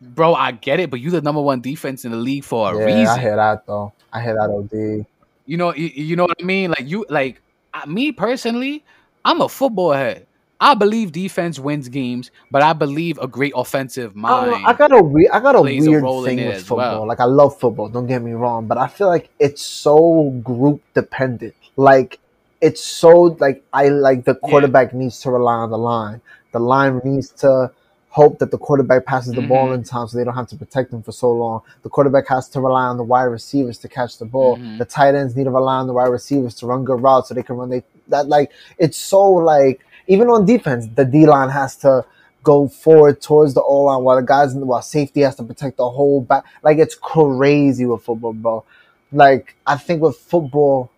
[0.00, 2.78] bro, I get it, but you the number one defense in the league for a
[2.78, 3.06] yeah, reason.
[3.06, 3.92] I hear that though.
[4.12, 5.06] I hear that OD.
[5.44, 6.70] You know, you, you know what I mean?
[6.70, 7.42] Like you, like
[7.74, 8.84] uh, me personally,
[9.24, 10.26] I'm a football head.
[10.62, 14.52] I believe defense wins games, but I believe a great offensive mind.
[14.52, 16.76] know, I got a I got a plays a weird thing with football.
[17.00, 17.06] well.
[17.08, 17.88] Like I love football.
[17.88, 21.54] Don't get me wrong, but I feel like it's so group dependent.
[21.76, 22.20] Like
[22.60, 24.48] it's so like I like the Yeah.
[24.48, 26.20] quarterback needs to rely on the line.
[26.52, 27.72] The line needs to
[28.10, 29.74] hope that the quarterback passes the ball Mhm.
[29.76, 31.62] in time so they don't have to protect them for so long.
[31.82, 34.58] The quarterback has to rely on the wide receivers to catch the ball.
[34.58, 34.78] Mhm.
[34.78, 37.34] The tight ends need to rely on the wide receivers to run good routes so
[37.34, 41.50] they can run they that like it's so like even on defense, the D line
[41.50, 42.04] has to
[42.42, 45.88] go forward towards the O line while the guys while safety has to protect the
[45.88, 46.44] whole back.
[46.62, 48.64] Like it's crazy with football, bro.
[49.12, 50.90] Like I think with football,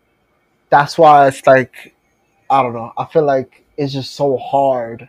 [0.71, 1.95] that's why it's like
[2.49, 2.93] I don't know.
[2.97, 5.09] I feel like it's just so hard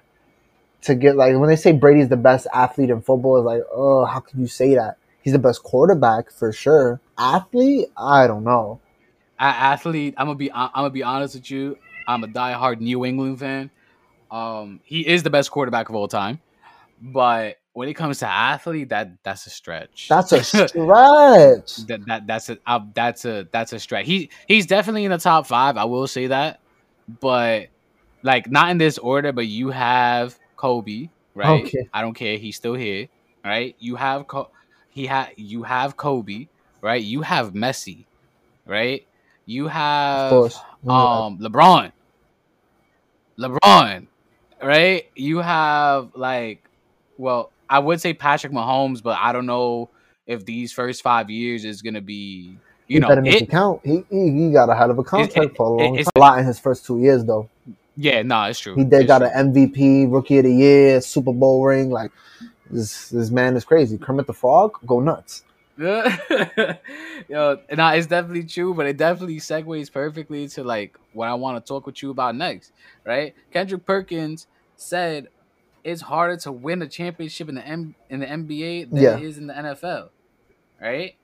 [0.81, 4.05] to get like when they say Brady's the best athlete in football, it's like, oh,
[4.05, 4.97] how can you say that?
[5.21, 6.99] He's the best quarterback for sure.
[7.17, 8.79] Athlete, I don't know.
[9.39, 10.13] Athlete.
[10.17, 10.51] I'm gonna be.
[10.51, 11.77] I'm gonna be honest with you.
[12.07, 13.71] I'm a diehard New England fan.
[14.35, 16.41] Um, he is the best quarterback of all time,
[17.01, 20.09] but when it comes to athlete, that that's a stretch.
[20.09, 20.71] That's a stretch.
[21.77, 24.05] that, that that's a uh, that's a that's a stretch.
[24.05, 25.77] He he's definitely in the top five.
[25.77, 26.59] I will say that,
[27.21, 27.67] but
[28.23, 29.31] like not in this order.
[29.31, 31.67] But you have Kobe, right?
[31.67, 31.89] Okay.
[31.93, 32.37] I don't care.
[32.37, 33.07] He's still here,
[33.43, 33.75] right?
[33.79, 34.51] You have Co-
[34.89, 36.47] he had you have Kobe,
[36.81, 37.01] right?
[37.03, 38.07] You have Messi,
[38.65, 39.07] right?
[39.45, 39.67] You
[40.11, 40.59] Of have course.
[40.89, 41.91] um LeBron.
[43.39, 44.07] LeBron,
[44.61, 45.09] right?
[45.15, 46.63] You have like,
[47.17, 49.89] well, I would say Patrick Mahomes, but I don't know
[50.27, 52.57] if these first five years is gonna be.
[52.87, 53.81] You he know, better make it, it count.
[53.83, 56.11] He, he he got a hell of a contract it- for a long it's- time.
[56.15, 57.49] A lot in his first two years though.
[57.97, 58.75] yeah, no, it's true.
[58.75, 59.29] He did It's got true.
[59.33, 61.89] an MVP, Rookie of the Year, Super Bowl ring.
[61.89, 62.11] Like
[62.69, 63.97] this this man is crazy.
[63.97, 65.43] Kermit the Frog, go nuts.
[67.29, 71.63] Yo, nah, it's definitely true, but it definitely segues perfectly to like what I want
[71.63, 72.71] to talk with you about next,
[73.05, 73.35] right?
[73.51, 75.27] Kendrick Perkins said
[75.83, 79.17] it's harder to win a championship in the M- in the NBA than Yeah.
[79.17, 80.09] it is in the NFL,
[80.81, 81.15] right?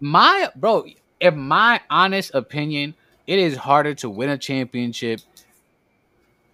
[0.00, 0.84] My bro,
[1.20, 2.94] in my honest opinion,
[3.26, 5.20] it is harder to win a championship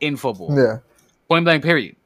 [0.01, 0.57] in football.
[0.57, 0.79] Yeah.
[1.29, 1.97] Point blank, period.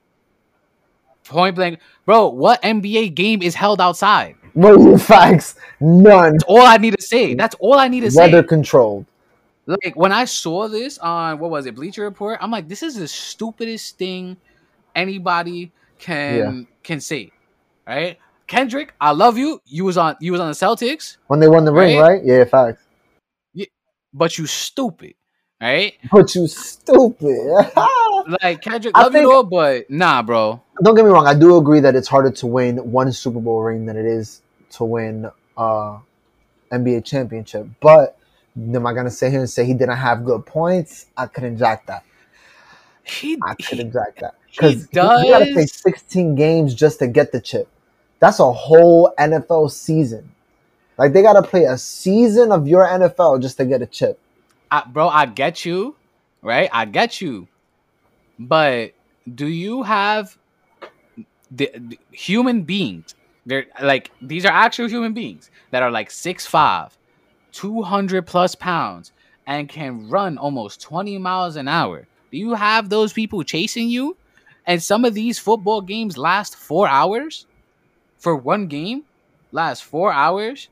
[1.24, 2.28] Point blank, bro.
[2.28, 4.34] What NBA game is held outside?
[4.58, 5.54] What facts?
[5.80, 6.32] None.
[6.32, 7.34] That's all I need to say.
[7.34, 8.20] That's all I need to Weather say.
[8.22, 9.06] Weather controlled.
[9.66, 12.96] Like when I saw this on what was it, Bleacher Report, I'm like, this is
[12.96, 14.36] the stupidest thing
[14.96, 17.30] anybody can can say.
[17.86, 18.18] Right?
[18.46, 19.60] Kendrick, I love you.
[19.66, 22.14] You was on you was on the Celtics, When they won the ring, Right?
[22.14, 22.24] right?
[22.24, 22.82] Yeah, facts.
[23.54, 23.66] Yeah,
[24.12, 25.14] but you stupid.
[25.60, 25.94] Right?
[26.10, 27.66] But you stupid.
[28.42, 30.60] Like Kendrick, I love think- you though, but nah, bro.
[30.82, 31.26] Don't get me wrong.
[31.26, 34.42] I do agree that it's harder to win one Super Bowl ring than it is
[34.70, 35.98] to win uh
[36.70, 37.66] NBA championship.
[37.80, 38.18] But
[38.56, 41.06] am I gonna sit here and say he didn't have good points?
[41.16, 42.04] I couldn't jack that.
[43.04, 47.32] He, I couldn't jack that because he you gotta play 16 games just to get
[47.32, 47.68] the chip.
[48.20, 50.30] That's a whole NFL season.
[50.98, 54.18] Like they gotta play a season of your NFL just to get a chip.
[54.70, 55.96] I, bro, I get you,
[56.42, 56.68] right?
[56.72, 57.48] I get you,
[58.38, 58.92] but
[59.34, 60.36] do you have
[61.50, 63.14] the, the human beings?
[63.48, 66.90] They're like these are actual human beings that are like 6'5",
[67.52, 69.12] 200 plus pounds,
[69.46, 72.06] and can run almost twenty miles an hour.
[72.30, 74.16] Do you have those people chasing you?
[74.66, 77.46] And some of these football games last four hours
[78.18, 79.04] for one game,
[79.50, 80.68] last four hours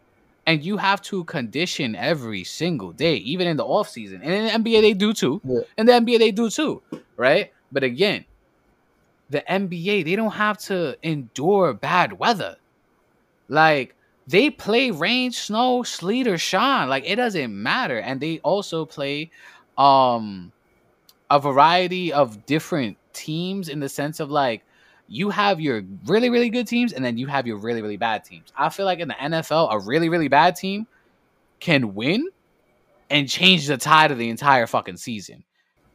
[0.46, 4.22] and you have to condition every single day, even in the off season.
[4.22, 5.40] And in the NBA they do too.
[5.44, 5.60] Yeah.
[5.76, 6.82] In the NBA they do too,
[7.16, 7.52] right?
[7.72, 8.24] But again,
[9.28, 12.56] the NBA they don't have to endure bad weather.
[13.48, 13.94] Like
[14.26, 16.88] they play rain, snow, sleet, or shine.
[16.88, 17.98] Like it doesn't matter.
[17.98, 19.30] And they also play
[19.78, 20.52] um
[21.30, 24.62] a variety of different teams in the sense of like
[25.08, 28.24] you have your really really good teams and then you have your really really bad
[28.24, 28.52] teams.
[28.56, 30.86] I feel like in the NFL a really really bad team
[31.60, 32.28] can win
[33.10, 35.44] and change the tide of the entire fucking season.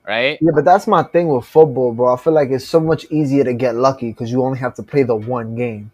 [0.08, 0.40] Right?
[0.42, 2.14] Yeah, but that's my thing with football, bro.
[2.14, 4.84] I feel like it's so much easier to get lucky because you only have to
[4.84, 5.92] play the one game.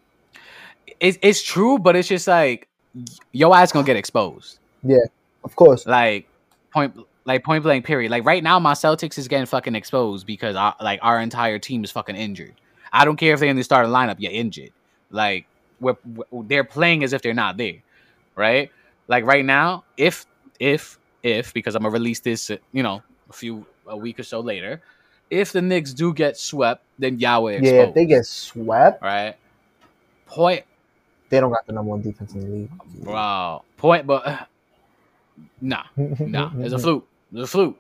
[1.00, 2.68] It's it's true, but it's just like
[3.32, 4.60] your ass gonna get exposed.
[4.84, 4.98] Yeah,
[5.44, 5.86] of course.
[5.86, 6.28] Like
[6.72, 8.10] point like point blank period.
[8.12, 11.84] Like right now my Celtics is getting fucking exposed because our, like our entire team
[11.84, 12.54] is fucking injured.
[12.92, 14.72] I don't care if they're in the starting lineup, you're injured.
[15.12, 15.46] Like
[15.80, 17.76] we're, we're- they're playing as if they're not there,
[18.36, 18.72] right?
[19.08, 20.26] Like right now, if
[20.60, 24.24] if if because I'm gonna release this, uh, you know, a few a week or
[24.24, 24.82] so later,
[25.30, 27.74] if the Knicks do get swept, then Yahweh exposed.
[27.76, 29.36] Yeah, if they get swept, right.
[30.26, 30.64] Point,
[31.30, 32.72] they don't got the number one defense in the league.
[33.04, 33.64] wow.
[33.78, 34.48] Point, but
[35.62, 36.52] nah, nah.
[36.58, 37.08] It's a fluke.
[37.34, 37.78] It's a fluke.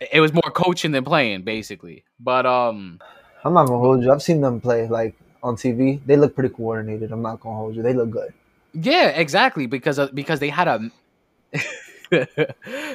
[0.00, 2.04] It- It was more coaching than playing, basically.
[2.18, 3.00] But um,
[3.44, 4.10] I'm not gonna hold you.
[4.12, 6.00] I've seen them play like on TV.
[6.06, 7.12] They look pretty coordinated.
[7.12, 7.82] I'm not gonna hold you.
[7.82, 8.32] They look good.
[8.72, 10.90] Yeah, exactly because of, because they had a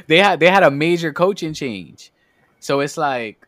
[0.07, 2.11] they had they had a major coaching change.
[2.59, 3.47] So it's like,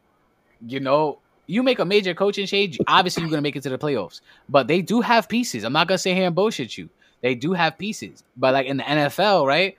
[0.66, 3.78] you know, you make a major coaching change, obviously you're gonna make it to the
[3.78, 4.22] playoffs.
[4.50, 5.64] But they do have pieces.
[5.64, 6.90] I'm not gonna sit here and bullshit you.
[7.22, 8.24] They do have pieces.
[8.36, 9.76] But like in the NFL, right?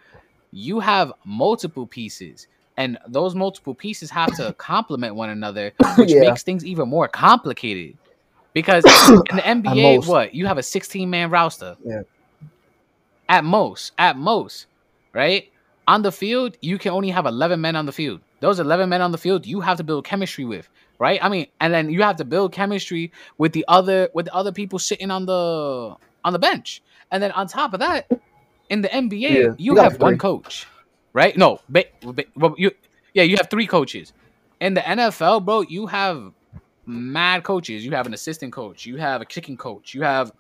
[0.51, 2.47] You have multiple pieces.
[2.77, 6.21] And those multiple pieces have to complement one another, which Yeah.
[6.21, 7.97] makes things even more complicated.
[8.55, 8.85] Because
[9.31, 10.35] in the NBA, what?
[10.35, 12.03] You have a 16 man roster Yeah.
[13.29, 14.67] at most, at most,
[15.13, 15.51] right?
[15.87, 18.21] On the field, you can only have 11 men on the field.
[18.41, 20.69] Those 11 men on the field, you have to build chemistry with,
[20.99, 21.19] right?
[21.23, 24.53] I mean, and then you have to build chemistry with the other with the other
[24.53, 26.83] people sitting on the on the bench.
[27.11, 28.07] And then on top of that,
[28.69, 30.67] in the NBA, Yeah, you, you have one coach,
[31.13, 31.37] right?
[31.37, 32.71] No, ba- ba- well, you
[33.15, 34.13] yeah, you have three coaches.
[34.61, 36.33] In the NFL, bro, you have
[36.85, 37.85] mad coaches.
[37.85, 40.33] You have an assistant coach, you have a kicking coach, you have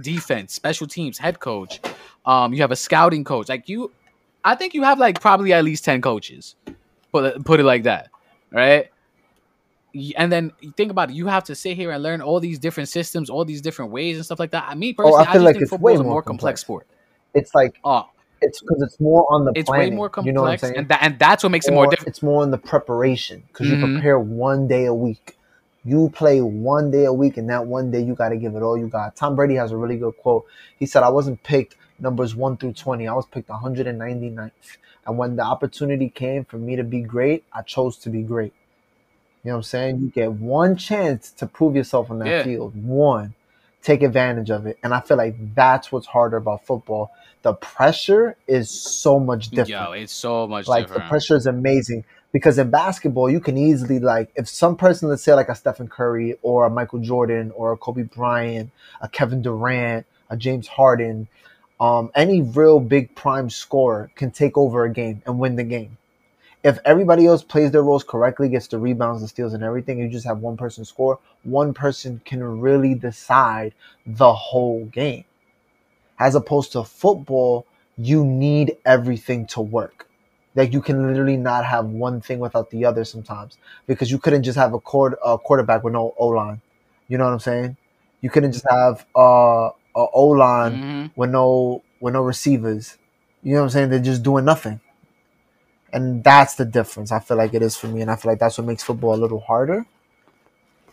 [0.00, 1.80] defense, special teams, head coach.
[2.24, 3.48] Um, you have a scouting coach.
[3.48, 3.92] Like you,
[4.44, 6.56] I think you have like probably at least ten coaches.
[7.12, 8.10] Put put it like that,
[8.52, 8.88] right?
[10.16, 11.14] And then think about it.
[11.16, 14.16] You have to sit here and learn all these different systems, all these different ways
[14.16, 14.64] and stuff like that.
[14.68, 16.22] I mean, personally, Oh, I I, just like think it's football way is a more
[16.22, 16.60] complex, complex.
[16.62, 16.86] sport.
[17.34, 18.06] It's like Oh,
[18.40, 19.90] it's because it's more on the it's planning.
[19.92, 20.76] way more complex, You know what I'm saying?
[20.76, 22.08] and that and that's what makes it more Or difficult.
[22.08, 23.80] It's more in the preparation because Mhm.
[23.80, 25.36] you prepare one day a week.
[25.84, 28.62] You play one day a week, and that one day you got to give it
[28.62, 29.14] all you got.
[29.14, 30.44] Tom Brady has a really good quote.
[30.78, 34.78] He said, I wasn't picked numbers 1 through 20, I was picked 199th.
[35.06, 38.52] And when the opportunity came for me to be great, I chose to be great.
[39.46, 40.00] You know what I'm saying?
[40.00, 42.42] You get one chance to prove yourself on that Yeah.
[42.42, 42.72] field.
[42.84, 43.32] One.
[43.80, 44.76] Take advantage of it.
[44.82, 47.12] And I feel like that's what's harder about football.
[47.42, 51.04] The pressure is so much different Yo, it's so much like different.
[51.04, 55.22] the pressure is amazing because in basketball you can easily like if some person let's
[55.22, 58.70] say like a Stephen Curry or a Michael Jordan or a Kobe Bryant,
[59.00, 61.28] a Kevin Durant, a James Harden,
[61.78, 65.98] um, any real big prime scorer can take over a game and win the game.
[66.66, 70.08] If everybody else plays their roles correctly, gets the rebounds, the steals, and everything, you
[70.10, 71.20] just have one person score.
[71.44, 73.74] One person can really decide
[74.06, 75.24] the whole game.
[76.18, 80.08] As opposed to football, you need everything to work.
[80.54, 84.44] Like you can literally not have one thing without the other sometimes because you couldn't
[84.44, 86.62] just have a, cord, a quarterback with no O line.
[87.08, 87.76] You know what I'm saying?
[88.22, 91.12] You couldn't just have uh, a O line Mhm.
[91.16, 92.98] with no with no receivers.
[93.42, 93.90] You know what I'm saying?
[93.90, 94.80] They're just doing nothing.
[95.96, 97.10] And that's the difference.
[97.10, 99.14] I feel like it is for me, and I feel like that's what makes football
[99.14, 99.86] a little harder.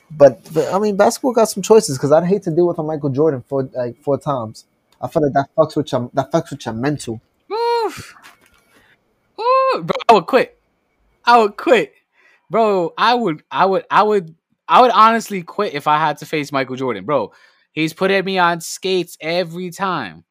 [0.10, 2.84] But, but I mean, basketball got some choices because I'd hate to deal with a
[2.84, 4.64] Michael Jordan four like four times.
[5.02, 7.20] I feel like that fucks with your that fucks with your mental.
[7.52, 8.16] Oof.
[9.38, 10.58] Ooh, bro, I would quit.
[11.26, 11.94] I would quit,
[12.50, 12.94] bro.
[12.98, 14.36] I would, I would, I would,
[14.70, 17.34] I would honestly quit if I had to face Michael Jordan, bro.
[17.74, 20.24] He's putting me on skates every time.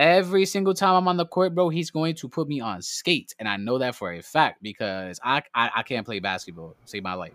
[0.00, 3.34] Every single time I'm on the court, bro, he's going to put me on skates,
[3.38, 6.74] and I know that for a fact because I I, I can't play basketball.
[6.86, 7.34] Save my life.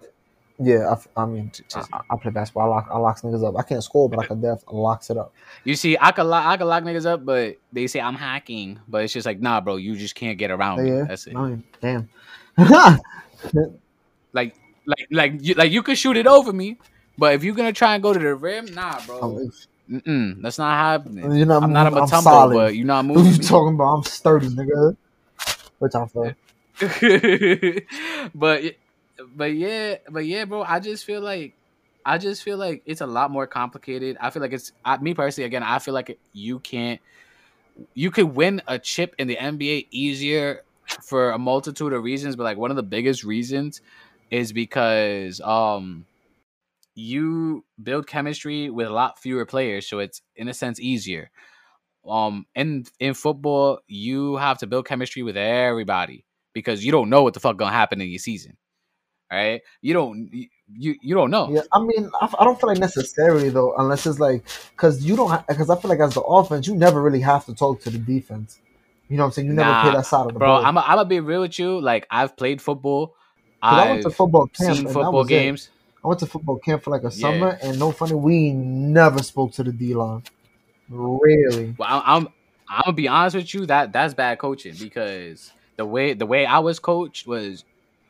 [0.57, 2.71] Yeah, I, I mean, I, play basketball.
[2.71, 3.55] I lock, I locks niggas up.
[3.55, 5.31] I can't score, but I can def locks it up.
[5.63, 8.79] You see, I could lock, I could lock niggas up, but they say I'm hacking,
[8.87, 11.03] but it's just like, nah, bro, you just can't get around me.
[11.07, 11.35] That's it.
[11.81, 12.09] Damn.
[14.33, 14.53] Like,
[14.85, 16.77] like, like, you, like you could shoot it over me,
[17.17, 19.49] but if you're gonna try and go to the rim, nah, bro,
[19.89, 21.35] Mm-mm, that's not happening.
[21.35, 22.53] you're not I'm not a moving, I'm solid.
[22.55, 23.23] but you're not moving.
[23.25, 23.95] What you talking about?
[23.95, 24.97] I'm sturdy, nigga.
[25.79, 26.23] Which I feel.
[26.23, 27.81] me.
[28.35, 28.63] but,
[29.35, 30.63] but yeah, but yeah, bro.
[30.63, 31.53] I just feel like,
[32.05, 34.17] I just feel like it's a lot more complicated.
[34.19, 35.45] I feel like it's I, me personally.
[35.45, 36.99] Again, I feel like you can't.
[37.93, 40.63] You could win a chip in the NBA easier
[41.03, 43.81] for a multitude of reasons, but like one of the biggest reasons
[44.31, 46.05] is because um
[46.95, 51.29] you build chemistry with a lot fewer players, so it's in a sense easier.
[52.07, 57.23] Um, in in football, you have to build chemistry with everybody because you don't know
[57.23, 58.57] what the fuck gonna happen in your season,
[59.31, 59.61] right?
[59.81, 61.51] You don't you you, don't know.
[61.51, 65.15] Yeah, I mean, I, I don't feel like necessarily though, unless it's like because you
[65.15, 67.89] don't because I feel like as the offense, you never really have to talk to
[67.89, 68.59] the defense.
[69.09, 69.47] You know what I'm saying?
[69.47, 70.65] You never Nah, play that side of the Bro, ball.
[70.65, 71.79] I'm I'm gonna be real with you.
[71.79, 73.15] Like I've played football.
[73.61, 74.75] I went to football camp.
[74.75, 75.59] seen football was it.
[76.05, 77.11] I went to football camp for like a Yeah.
[77.11, 80.21] summer, and no funny, we never spoke to the D line.
[80.87, 81.73] Really?
[81.77, 82.27] Well, I'm, I'm
[82.69, 83.65] I'm gonna be honest with you.
[83.65, 87.63] That that's bad coaching because the way the way I was coached was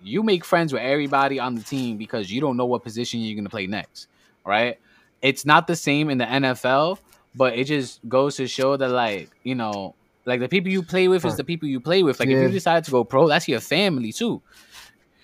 [0.04, 3.36] you make friends with everybody on the team because you don't know what position you're
[3.38, 4.08] gonna play next,
[4.46, 4.78] right?
[5.22, 7.00] It's not the same in the NFL,
[7.34, 11.08] but it just goes to show that like you know, like the people you play
[11.08, 12.20] with is the people you play with.
[12.20, 14.42] Like if you decide to go pro, that's your family too,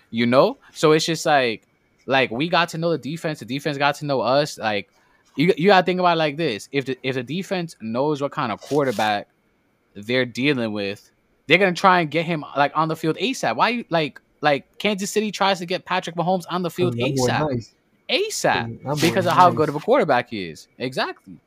[0.09, 0.57] you know.
[0.73, 1.67] So it's just like
[2.05, 4.89] like we got to know the defense, the defense got to know us, like
[5.35, 8.31] you you gotta think about it like this: if the if the defense knows what
[8.31, 9.27] kind of quarterback
[9.93, 11.11] they're dealing with,
[11.47, 13.55] they're gonna try and get him like on the field ASAP.
[13.55, 17.11] Why you like like Kansas City tries to get Patrick Mahomes on the field boy
[17.11, 17.73] ASAP, nice.
[18.09, 20.67] ASAP boy because of how good of a quarterback he is.
[20.77, 21.37] Exactly,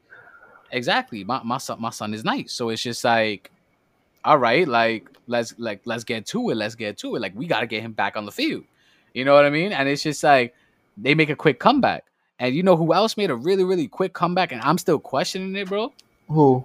[0.70, 1.24] exactly.
[1.24, 3.50] My my son my son is nice, so it's just like,
[4.24, 6.56] all right, like let's like let's get to it.
[6.56, 7.20] Let's get to it.
[7.20, 8.64] Like we gotta get him back on the field.
[9.14, 9.72] You know what I mean?
[9.72, 10.54] And it's just like
[10.96, 12.04] they make a quick comeback.
[12.38, 14.52] And you know who else made a really, really quick comeback?
[14.52, 15.92] And I'm still questioning it, bro.
[16.28, 16.64] Who?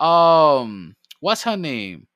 [0.00, 2.08] Um, what's her name?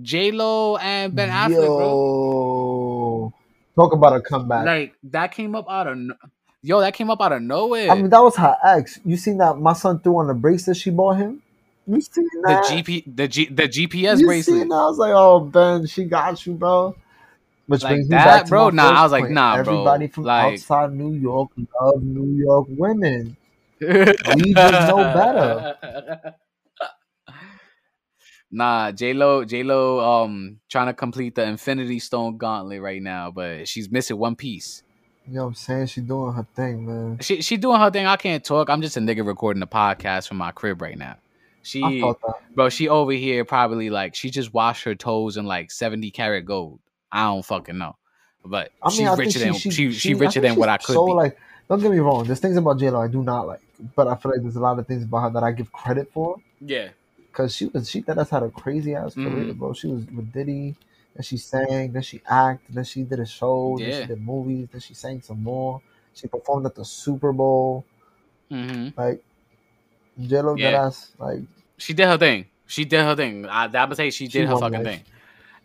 [0.00, 3.32] J Lo and Ben Affleck, bro.
[3.32, 3.34] Yo.
[3.74, 4.66] Talk about a comeback.
[4.66, 6.14] Like that came up out of no-
[6.62, 7.90] yo, that came up out of nowhere.
[7.90, 9.00] I mean, that was her ex.
[9.04, 11.42] You seen that my son threw on the bracelet she bought him?
[11.86, 12.64] You seen that?
[12.68, 12.82] the?
[12.82, 14.60] GP, the G, the GPS you bracelet.
[14.60, 14.74] Seen that?
[14.74, 16.94] I was like, oh Ben, she got you, bro.
[17.66, 18.70] Which Like brings me that, back to bro?
[18.70, 19.34] my Nah, I first was like, point.
[19.34, 19.72] nah, bro.
[19.74, 21.50] Everybody from Like- outside New York
[21.80, 23.36] love New York women.
[23.80, 26.34] We just know better.
[28.54, 33.30] Nah, J Lo, J Lo, um, trying to complete the Infinity Stone Gauntlet right now,
[33.30, 34.82] but she's missing one piece.
[35.26, 35.86] You know what I'm saying?
[35.86, 37.18] She doing her thing, man.
[37.20, 38.04] She she doing her thing.
[38.06, 38.68] I can't talk.
[38.68, 41.16] I'm just a nigga recording a podcast from my crib right now.
[41.62, 42.04] She,
[42.54, 46.44] bro, she over here probably like she just washed her toes in like 70 karat
[46.44, 46.80] gold.
[47.12, 47.96] I don't fucking know,
[48.44, 50.94] but I mean, she's I richer than she, she, she, richer than what I could
[50.94, 51.12] so be.
[51.12, 51.38] like.
[51.68, 52.26] Don't get me wrong.
[52.26, 53.60] There's things about J Lo I do not like,
[53.94, 56.10] but I feel like there's a lot of things about her that I give credit
[56.12, 56.36] for.
[56.60, 56.88] yeah,
[57.32, 59.58] Cause she was she that has had a crazy ass career, Mhm.
[59.58, 59.72] bro.
[59.72, 60.74] She was with Diddy,
[61.14, 64.68] and she sang, then she acted, then she did a show, then she did movies,
[64.72, 65.80] then she sang some more.
[66.14, 67.84] She performed at the Super Bowl.
[68.50, 69.22] hmm Like
[70.20, 70.70] J Lo, Yeah.
[70.72, 71.40] that ass, like
[71.78, 72.46] she did her thing.
[72.66, 73.46] She did her thing.
[73.46, 74.84] I, I would say she She did her fucking life.
[74.84, 75.04] thing.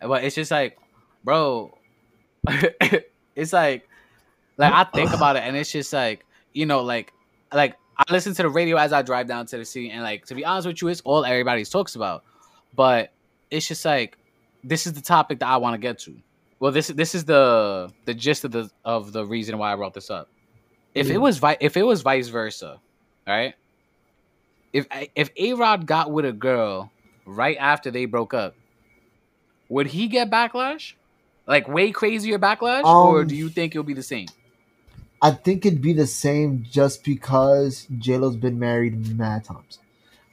[0.00, 0.78] But it's just like,
[1.24, 1.76] bro,
[3.36, 3.88] it's like,
[4.56, 7.12] like I think about it, and it's just like, you know, like,
[7.52, 10.26] like I listen to the radio as I drive down to the city, and like
[10.26, 12.24] to be honest with you, it's all everybody talks about.
[12.74, 13.12] But
[13.50, 14.16] it's just like,
[14.64, 16.16] this is the topic that I want to get to.
[16.60, 19.94] Well, this this is the the gist of the of the reason why I brought
[19.94, 20.28] this up.
[20.94, 21.20] If it Mhm.
[21.20, 22.80] was vi- if it was vice versa,
[23.26, 23.54] right?
[24.72, 26.90] If if A Rod got with a girl
[27.24, 28.54] right after they broke up,
[29.68, 30.94] would he get backlash?
[31.48, 34.28] Like way crazier backlash, or Um, do you think it'll be the same?
[35.20, 39.80] I think it'd be the same just because J Lo's been married mad times.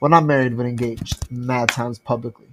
[0.00, 2.46] Well, not married, but engaged mad times publicly.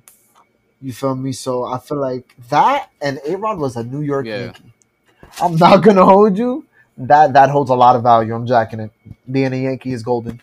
[0.81, 1.33] You feel me?
[1.33, 4.45] So I feel like that and A Rod was a New York Yeah.
[4.45, 4.73] Yankee.
[5.41, 6.65] I'm not gonna hold you.
[6.97, 8.33] That that holds a lot of value.
[8.35, 8.91] I'm jacking it.
[9.31, 10.41] Being a Yankee is golden,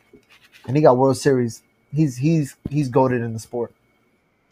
[0.67, 1.63] and he got World Series.
[1.93, 3.73] He's he's he's goaded in the sport.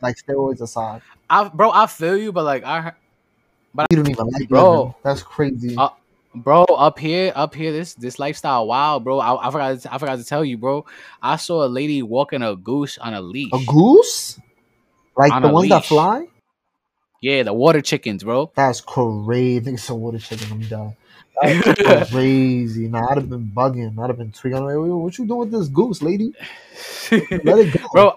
[0.01, 2.93] Like steroids aside, I, bro, I feel you, but like I,
[3.83, 4.79] heard- you don't even like Bro.
[4.79, 4.95] living.
[5.03, 5.77] That's crazy.
[5.77, 5.89] Uh,
[6.35, 9.19] bro, up here, up here, this this lifestyle, wow, bro.
[9.19, 10.85] I, I forgot, I forgot to tell you, bro.
[11.23, 13.51] I saw a lady walking a goose on a leash.
[13.53, 14.39] a goose,
[15.17, 16.27] like On the a ones that fly.
[17.21, 18.53] Yeah, the water chickens, bro.
[18.55, 19.61] That's crazy.
[19.61, 20.47] Nigga said water chicken.
[20.53, 20.97] I'm done.
[21.43, 22.87] That's crazy.
[22.89, 23.99] Nah, I'd have been bugging.
[23.99, 24.65] I'd have been tweaking.
[24.65, 26.33] Like, what you doing with this goose, lady?
[27.11, 27.89] Let it go.
[27.93, 28.17] bro.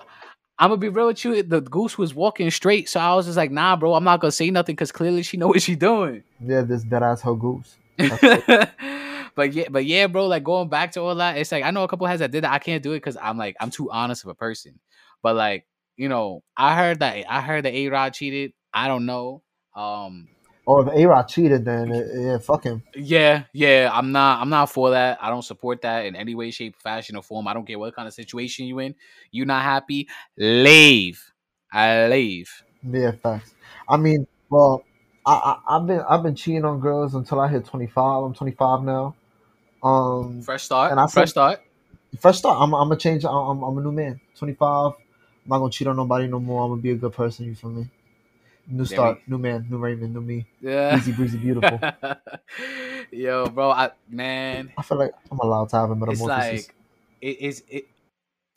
[0.61, 1.41] I'm gonna be real with you.
[1.41, 4.31] The goose was walking straight, so I was just like, "Nah, bro, I'm not gonna
[4.31, 7.77] say nothing because clearly she know what she doing." Yeah, this dead ass her goose.
[7.97, 10.27] but yeah, but yeah, bro.
[10.27, 12.43] Like going back to all that, it's like I know a couple has that did
[12.43, 12.53] that.
[12.53, 14.79] I can't do it because I'm like I'm too honest of a person.
[15.23, 15.65] But like
[15.97, 18.53] you know, I heard that I heard that A Rod cheated.
[18.71, 19.41] I don't know.
[19.75, 20.27] Um,
[20.65, 22.83] Or if A Rod cheated, then uh, yeah, fuck him.
[22.95, 23.89] yeah, yeah.
[23.91, 24.39] I'm not.
[24.41, 25.17] I'm not for that.
[25.21, 27.47] I don't support that in any way, shape, fashion, or form.
[27.47, 28.93] I don't care what kind of situation you in.
[29.31, 30.07] You not happy?
[30.37, 31.31] Leave.
[31.73, 32.63] I leave.
[32.87, 33.53] Yeah, facts.
[33.89, 34.83] I mean, well,
[35.25, 38.23] I, I I've been I've been cheating on girls until I hit 25.
[38.23, 39.15] I'm 25 now.
[39.83, 40.91] Um, Fresh start.
[40.91, 41.61] And I Fresh said- start.
[42.19, 43.25] first start, I'm I'm gonna change.
[43.25, 44.19] I'm I'm I'm a new man.
[44.35, 44.93] 25.
[44.93, 46.63] I'm not gonna cheat on nobody no more.
[46.63, 47.45] I'm gonna be a good person.
[47.45, 47.87] You feel me?
[48.67, 50.45] New start, new man, new Raymond, new me.
[50.61, 50.95] Yeah.
[50.95, 51.79] Easy breezy, beautiful.
[53.11, 56.67] Yo, bro, I man, I feel like I'm allowed to have a it's metamorphosis.
[56.67, 56.75] like
[57.21, 57.87] it is it.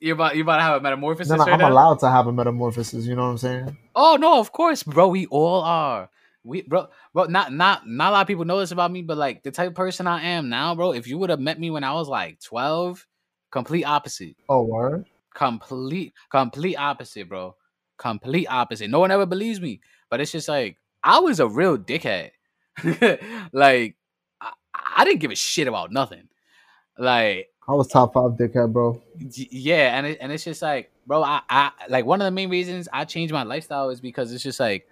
[0.01, 1.71] You're about you about to have a metamorphosis no, no, right I'm now?
[1.71, 3.07] allowed to have a metamorphosis.
[3.07, 3.79] You know what I'm saying?
[3.95, 5.09] Oh no, of course, bro.
[5.09, 6.11] We all are.
[6.45, 7.25] We bro, bro.
[7.25, 9.69] Not not not a lot of people know this about me, but like the type
[9.69, 10.93] of person I am now, bro.
[10.93, 13.07] If you would have met me when I was like 12,
[13.51, 14.37] complete opposite.
[14.49, 15.07] Oh, word.
[15.35, 17.57] Complete complete opposite, bro.
[17.97, 18.91] Complete opposite.
[18.91, 19.81] No one ever believes me,
[20.11, 22.31] but it's just like I was a real dickhead.
[23.53, 23.97] like
[24.41, 26.29] I, I didn't give a shit about nothing.
[26.99, 29.01] Like I was top five dickhead, bro.
[29.35, 32.51] Yeah and it, and it's just like bro I, I like one of the main
[32.51, 34.89] reasons i changed my lifestyle is because it's just like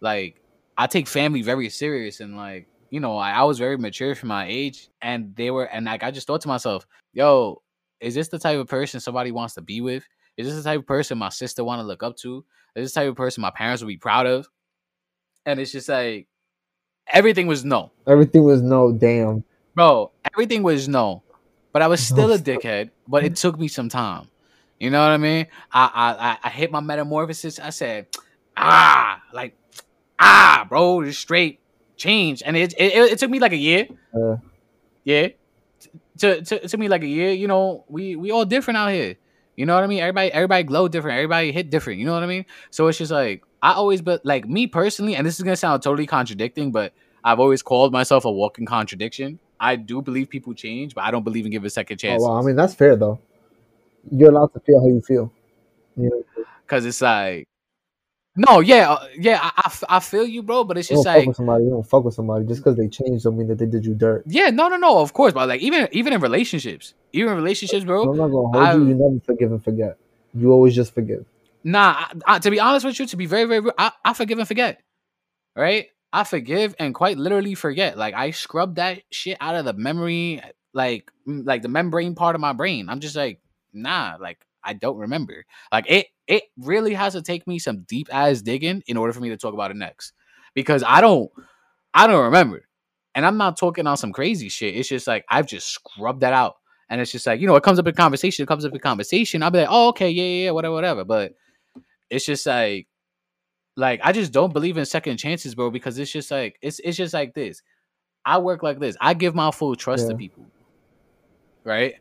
[0.00, 0.40] like
[0.76, 4.26] i take family very serious and like you know I, I was very mature for
[4.26, 7.62] my age and they were and like i just thought to myself yo
[8.00, 10.04] is this the type of person somebody wants to be with
[10.36, 12.44] is this the type of person my sister want to look up to?
[12.74, 14.48] Is this the type of person my parents would be proud of?
[15.46, 16.26] And it's just like
[17.06, 17.92] everything was no.
[18.06, 19.44] Everything was no damn.
[19.74, 21.22] bro everything was no.
[21.72, 24.28] But i was still a dickhead but it took me some time.
[24.78, 25.46] You know what i mean?
[25.72, 27.58] I i i, I hit my metamorphosis.
[27.58, 28.06] I said
[28.56, 29.56] ah like
[30.18, 31.60] ah bro just straight
[31.96, 32.42] change.
[32.44, 33.88] And it it, it took me like a year.
[34.14, 34.36] Uh,
[35.04, 35.28] yeah.
[36.18, 37.30] To, to took me like a year.
[37.30, 39.16] You know we we all different out here
[39.56, 40.00] you know what i mean?
[40.00, 41.16] Everybody everybody glow different.
[41.16, 41.98] Everybody hit different.
[41.98, 42.44] You know what i mean?
[42.70, 45.82] So it's just like i always but like me personally and this is gonna sound
[45.82, 46.92] totally contradicting but
[47.24, 49.38] i've always called myself a walking contradiction.
[49.58, 52.22] I do believe people change but i don't believe in giving second chance.
[52.24, 53.18] oh, I mean, that's fair though.
[54.10, 55.32] You're allowed to feel how you feel.
[55.96, 57.48] You know, because it's like
[58.36, 59.50] no yeah uh, yeah
[59.88, 61.64] I, feel you bro but it's you don't just fuck like somebody.
[61.64, 63.24] You don't fuck with somebody just because they changed.
[63.24, 64.24] Don't mean that they did you dirt.
[64.26, 67.84] yeah no no no of course but like even even in relationships even in relationships
[67.84, 68.88] bro So I'm not gonna hold I've- you.
[68.88, 69.96] You never forgive and forget.
[70.34, 71.24] You always just forgive.
[71.64, 74.12] Nah, I, I, to be honest with you, to be very, very, real, I, I
[74.12, 74.82] forgive and forget.
[75.56, 75.86] Right?
[76.12, 77.96] I forgive and quite literally forget.
[77.96, 80.42] Like I scrub that shit out of the memory,
[80.74, 82.88] like, like the membrane part of my brain.
[82.88, 83.40] I'm just like,
[83.72, 85.44] nah, like I don't remember.
[85.72, 89.20] Like it, it really has to take me some deep ass digging in order for
[89.20, 90.12] me to talk about it next,
[90.54, 91.30] because I don't,
[91.94, 92.68] I don't remember.
[93.14, 94.76] And I'm not talking on some crazy shit.
[94.76, 96.56] It's just like I've just scrubbed that out.
[96.90, 98.78] And it's just like, you know, it comes up in conversation, it comes up in
[98.78, 99.42] conversation.
[99.42, 101.04] I'll be like, oh, okay, yeah, yeah, yeah, whatever, whatever.
[101.04, 101.32] But
[102.10, 102.86] it's just like
[103.76, 106.96] like I just don't believe in second chances, bro, because it's just like it's it's
[106.96, 107.62] just like this.
[108.24, 108.96] I work like this.
[109.00, 110.10] I give my full trust Yeah.
[110.10, 110.44] to people.
[111.64, 111.94] Right?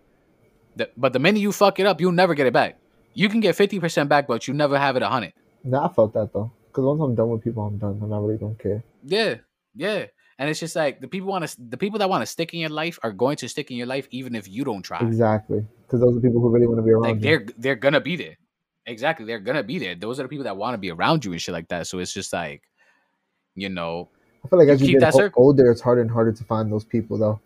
[0.75, 2.77] The- but the minute you fuck it up, you'll never get it back.
[3.13, 5.33] You can get 50% back, but you never have it a hundred.
[5.63, 6.51] Nah, I felt that though.
[6.67, 8.83] Because once I'm done with people, I'm done, and I really don't care.
[9.03, 9.35] Yeah,
[9.75, 10.05] yeah.
[10.37, 12.59] And it's just like the people want to the people that want to stick in
[12.59, 14.99] your life are going to stick in your life even if you don't try.
[14.99, 15.65] Exactly.
[15.87, 17.21] Because those are people who really want to be around Like you.
[17.21, 18.37] they're they're gonna be there.
[18.85, 19.95] Exactly, they're gonna be there.
[19.95, 21.87] Those are the people that want to be around you and shit like that.
[21.87, 22.61] So it's just like,
[23.55, 24.09] you know,
[24.43, 25.41] I feel like as you get that ho- circle.
[25.43, 27.39] older, it's harder and harder to find those people, though.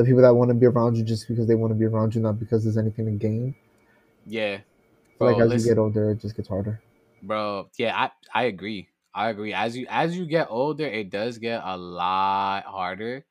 [0.00, 2.14] The people that want to be around you just because they want to be around
[2.14, 3.54] you, not because there's anything to gain.
[4.24, 4.60] yeah,
[5.18, 5.28] bro.
[5.28, 6.80] like as listen, you get older, it just gets harder.
[7.22, 7.68] bro.
[7.76, 8.88] Yeah, I I agree.
[9.14, 9.52] I agree.
[9.52, 13.26] As you as you get older, it does get a lot harder.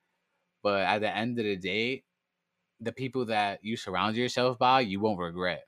[0.62, 2.04] But at the end of the day,
[2.80, 5.64] the people that you surround yourself by, you won't regret.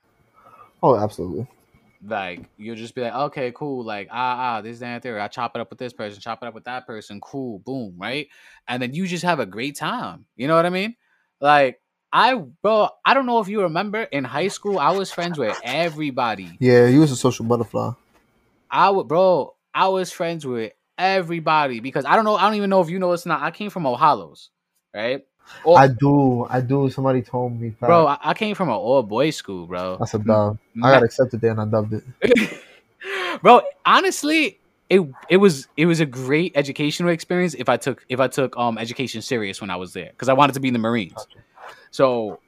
[0.84, 1.48] Oh, absolutely.
[2.04, 5.20] Like you'll just be like, okay, cool, like ah ah, this that there.
[5.20, 7.94] I chop it up with this person, chop it up with that person, cool, boom,
[7.96, 8.28] right?
[8.66, 10.26] And then you just have a great time.
[10.36, 10.96] You know what I mean?
[11.40, 11.80] Like
[12.12, 15.56] I bro, I don't know if you remember in high school, I was friends with
[15.62, 16.50] everybody.
[16.60, 17.92] Yeah, you was a social butterfly.
[18.70, 22.70] I would bro, I was friends with everybody because I don't know, I don't even
[22.70, 23.42] know if you know it's not.
[23.42, 24.48] I came from Ohalos,
[24.94, 25.22] right?
[25.64, 26.46] Or, I do.
[26.48, 26.90] I do.
[26.90, 27.74] Somebody told me.
[27.78, 29.96] Bro, I, I came from an all boys school, bro.
[29.98, 30.58] that's a dub.
[30.82, 32.62] I got accepted there and I dubbed it.
[33.42, 38.20] bro honestly it it was it was a great educational experience if i took if
[38.20, 40.74] i took um education serious when i was there because i wanted to be in
[40.74, 41.26] the marines
[41.90, 42.38] so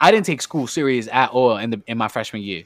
[0.00, 2.64] i didn't take school serious at all in the in my freshman year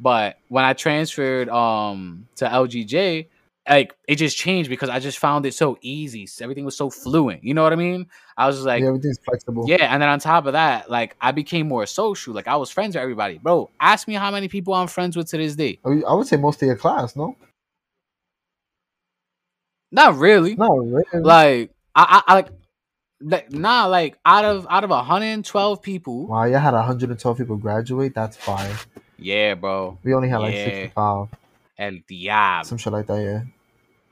[0.00, 3.26] but when i transferred um to lgj
[3.68, 7.42] like it just changed because i just found it so easy everything was so fluent
[7.44, 8.06] you know what i mean
[8.36, 9.64] i was just like yeah, everything's flexible.
[9.68, 12.32] yeah, and then on top of that, like I became more social.
[12.34, 13.68] Like I was friends with everybody, bro.
[13.80, 15.78] Ask me how many people I'm friends with to this day.
[15.84, 17.34] Oh, I would- I would say most of your class, no?
[19.90, 20.54] Not really.
[20.54, 21.04] No, really.
[21.24, 22.48] Like I, I, I like,
[23.20, 23.86] like nah.
[23.86, 28.14] Like out of out of 112 people, wow, you had 112 people graduate.
[28.14, 28.74] That's fine.
[29.18, 29.98] yeah, bro.
[30.04, 30.64] We only had like Yeah.
[30.64, 31.28] 65,
[31.78, 33.20] El diablo, some shit like that.
[33.22, 33.40] Yeah.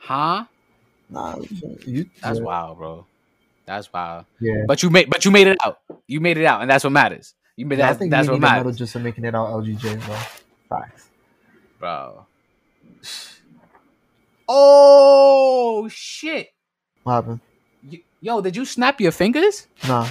[0.07, 0.45] Huh?
[1.11, 1.37] Nah,
[1.87, 2.07] you.
[2.23, 2.45] That's yeah.
[2.45, 3.07] wild, bro.
[3.67, 4.27] That's wild.
[4.41, 4.65] Yeah.
[4.67, 5.81] But you made, but you made it out.
[6.07, 7.35] You made it out, and that's what matters.
[7.57, 7.99] You made Yeah, I that.
[7.99, 10.17] think That's what need a medal matters, just for making it out LGJ, bro.
[10.69, 11.09] Facts.
[11.79, 12.27] bro.
[14.49, 16.49] Oh shit,
[17.03, 17.41] What happened?
[18.21, 18.41] Yo!
[18.41, 19.67] Did you snap your fingers?
[19.87, 20.09] Nah.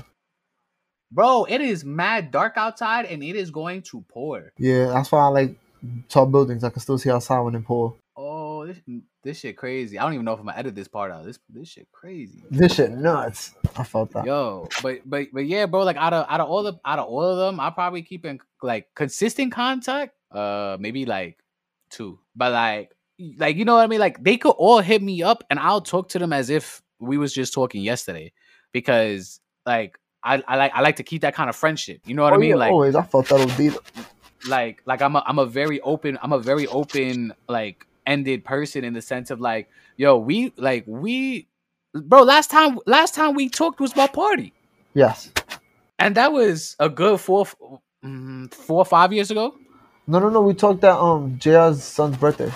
[1.12, 4.52] Bro, it is mad dark outside and it is going to pour.
[4.58, 5.56] Yeah, that's why I like
[6.10, 6.64] tall buildings.
[6.64, 7.96] I can still see outside when it pour.
[8.18, 8.80] Oh, this
[9.24, 9.98] this shit crazy.
[10.00, 11.26] I don't even know if I'm gonna edit this part out.
[11.26, 12.44] This this shit crazy.
[12.52, 13.54] This shit nuts.
[13.78, 14.26] I felt that.
[14.26, 15.84] Yo, but but but yeah, bro.
[15.84, 18.26] Like out of out of all the out of all of them, I probably keep
[18.26, 20.14] in like consistent contact.
[20.32, 21.38] Uh, maybe like
[21.90, 22.92] two, but like
[23.38, 24.00] like you know what I mean.
[24.00, 27.18] Like they could all hit me up and I'll talk to them as if we
[27.18, 28.34] was just talking yesterday,
[28.72, 32.02] because like I I like I like to keep that kind of friendship.
[32.06, 32.50] You know what I Oh, mean?
[32.52, 32.96] yeah, Like always.
[32.96, 33.72] I felt that would be.
[34.50, 38.84] like like I'm a I'm a very open I'm a very open like ended person
[38.84, 41.48] in the sense of like yo we like we
[41.94, 44.54] bro last time last time we talked was my party
[44.94, 45.32] Yes.
[46.00, 47.46] and that was a good four
[48.04, 49.56] mm, four or five years ago
[50.08, 50.42] No, no, no.
[50.42, 52.52] We talked that um JR's son's birthday.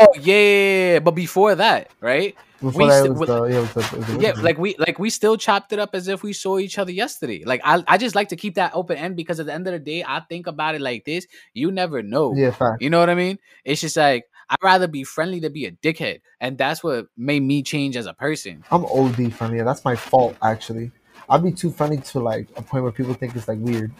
[0.00, 3.60] oh yeah but before that right Before We that, st- it was with- the yeah,
[3.60, 6.22] the, it was the yeah like we like we still chopped it up as if
[6.22, 9.16] we saw each other yesterday like I, I just like to keep that open end
[9.16, 12.02] because at the end of the day i think about it like this you never
[12.02, 12.80] know yeah, fact.
[12.82, 13.38] You know what I mean?
[13.64, 17.40] It's just like I'd rather be friendly to be a dickhead, and that's what made
[17.42, 18.64] me change as a person.
[18.70, 19.62] I'm OD friendly.
[19.62, 20.90] That's my fault, actually.
[21.28, 23.92] I'd be too friendly to like a point where people think it's like weird.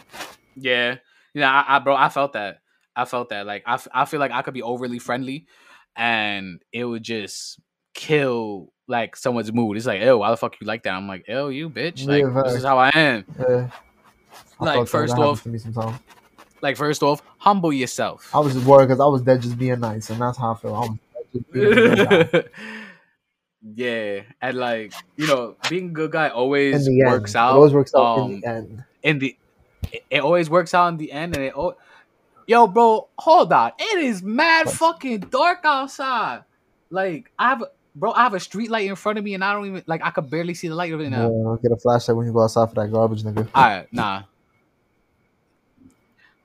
[0.55, 0.97] Yeah,
[1.33, 2.59] you know, I, I bro, I felt that.
[2.95, 3.45] I felt that.
[3.45, 5.47] Like I, f- I feel like I could be overly friendly,
[5.95, 7.59] and it would just
[7.93, 9.77] kill like someone's mood.
[9.77, 10.93] It's like, oh, why the fuck you like that?
[10.93, 12.07] I'm like, oh, you bitch.
[12.07, 13.25] Like Yeah, this is how I am.
[13.39, 13.69] Yeah.
[14.59, 15.97] I Like, first That off- to me sometimes.
[16.61, 18.29] Like first off, humble yourself.
[18.33, 20.55] I was just worried because I was dead just being nice, and that's how I
[20.57, 20.73] feel.
[20.75, 22.43] I was dead just being a good guy.
[23.75, 27.37] yeah, and like you know, being a good guy always works end.
[27.37, 27.51] out.
[27.51, 28.83] It always works out um, in the end.
[29.03, 29.37] in the
[30.09, 31.75] it, always works out in the end and it Oh,
[32.47, 34.75] yo bro hold on it is mad What?
[34.75, 36.43] fucking dark outside
[36.89, 39.43] like i have a- bro i have a street light in front of me and
[39.43, 41.71] i don't even like i could barely see the light of it now Yeah, get
[41.71, 43.47] a flashlight when you go outside for that garbage, nigga.
[43.55, 44.23] all right nah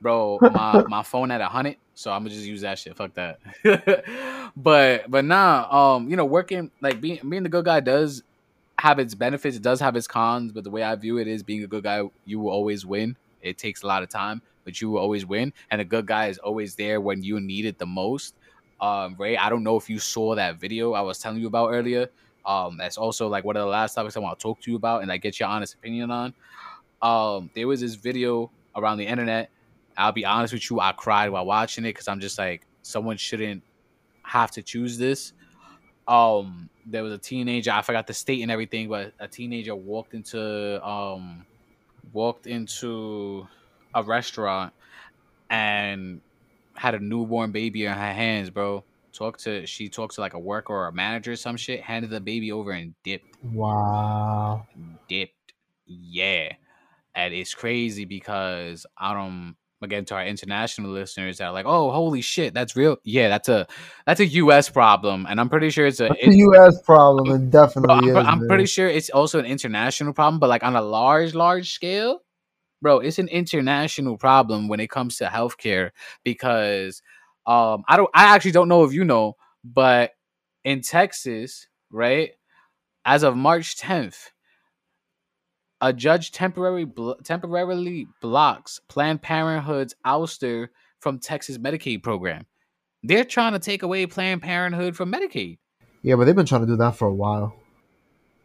[0.00, 3.12] bro my my phone at a hundred so i'm gonna just use that shit fuck
[3.14, 3.38] that
[4.56, 8.22] but but nah um you know working like being being the good guy does
[8.80, 9.56] have its benefits.
[9.56, 11.84] It does have its cons, but the way I view it is being a good
[11.84, 13.16] guy, you will always win.
[13.42, 15.52] It takes a lot of time, but you will always win.
[15.70, 18.34] And a good guy is always there when you need it the most.
[18.80, 21.70] Um, Ray, I don't know if you saw that video I was telling you about
[21.70, 22.08] earlier.
[22.46, 24.76] Um, that's also like one of the last topics I want to talk to you
[24.76, 26.34] about and I get your honest opinion on.
[27.02, 29.50] Um, there was this video around the internet.
[30.00, 33.16] I'll be honest with you, I cried while watching it because I'm just like, someone
[33.16, 33.62] shouldn't
[34.22, 35.32] have to choose this.
[36.08, 40.14] Um, there was a teenager, I forgot the state and everything, but a teenager walked
[40.14, 41.44] into um
[42.12, 43.46] walked into
[43.94, 44.72] a restaurant
[45.50, 46.20] and
[46.74, 48.82] had a newborn baby in her hands, bro.
[49.12, 52.10] Talked to she talked to like a worker or a manager or some shit, handed
[52.10, 53.36] the baby over and dipped.
[53.44, 54.66] Wow.
[55.08, 55.52] Dipped.
[55.86, 56.52] Yeah.
[57.14, 61.90] And it's crazy because I don't again to our international listeners that are like, oh
[61.90, 62.96] holy shit, that's real.
[63.04, 63.66] Yeah, that's a
[64.06, 65.26] that's a US problem.
[65.28, 66.82] And I'm pretty sure it's a It's a U.S.
[66.82, 67.26] problem.
[67.26, 68.26] It Bro, definitely I'm, is.
[68.26, 72.20] I'm pretty sure it's also an international problem, but like on a large, large scale,
[72.82, 75.90] bro, it's an international problem when it comes to healthcare
[76.24, 77.02] because
[77.46, 80.12] um I don't I actually don't know if you know, but
[80.64, 82.30] in Texas, right,
[83.04, 84.30] as of March 10th,
[85.80, 90.68] a judge temporarily blo- temporarily blocks Planned Parenthood's ouster
[91.00, 92.44] from Texas Medicaid program.
[93.02, 95.58] They're trying to take away Planned Parenthood from Medicaid.
[96.02, 97.54] Yeah, but they've been trying to do that for a while.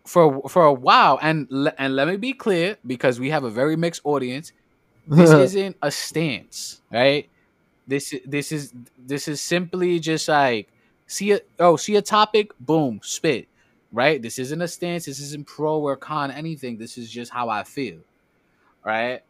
[0.06, 3.76] for for a while and and let me be clear because we have a very
[3.76, 4.52] mixed audience
[5.08, 7.28] this isn't a stance right
[7.88, 10.68] this this is this is simply just like
[11.08, 13.48] see a oh see a topic boom spit
[13.96, 17.50] right this isn't a stance this isn't pro or con anything this is just how
[17.50, 18.00] i feel
[18.84, 19.22] right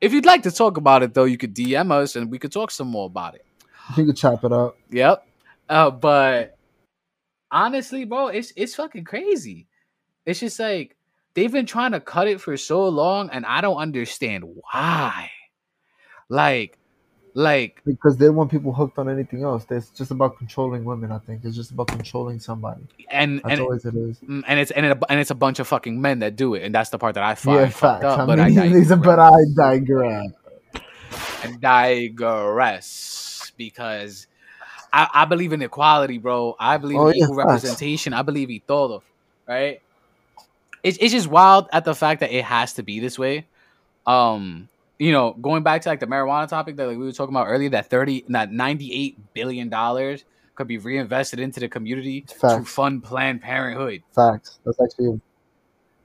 [0.00, 2.52] if you'd like to talk about it though you could dm us and we could
[2.52, 3.44] talk some more about it
[3.96, 4.76] you could chop it up.
[4.90, 5.26] Yep.
[5.68, 6.56] Uh, but
[7.50, 9.66] honestly, bro, it's it's fucking crazy.
[10.26, 10.96] It's just like
[11.34, 15.30] they've been trying to cut it for so long, and I don't understand why.
[16.28, 16.78] Like,
[17.34, 19.64] like Because they want people hooked on anything else.
[19.70, 21.12] It's just about controlling women.
[21.12, 22.82] I think it's just about controlling somebody.
[23.10, 24.18] and That's and always it is.
[24.20, 26.62] mm, and it's and, it, and it's a bunch of fucking men that do it,
[26.62, 28.04] and that's the part that I find Yeah, facts.
[28.04, 28.18] up.
[28.18, 29.18] I but mean, I listen, but digress.
[29.18, 30.32] I digress.
[31.42, 34.26] I digress because
[34.92, 36.56] I, I believe in equality, bro.
[36.58, 37.64] I believe Oh, in yeah, equal facts.
[37.64, 38.12] representation.
[38.12, 39.02] I believe in todo,
[39.48, 39.80] right?
[40.82, 43.46] It's it's just wild at the fact that it has to be this way.
[44.06, 44.68] Um,
[45.02, 47.46] you know, going back to like the marijuana topic that like, we were talking about
[47.48, 50.24] earlier, that thirty, that ninety-eight billion dollars
[50.54, 54.58] could be reinvested into the community to fund Planned Parenthood Facts.
[54.64, 55.20] That's actually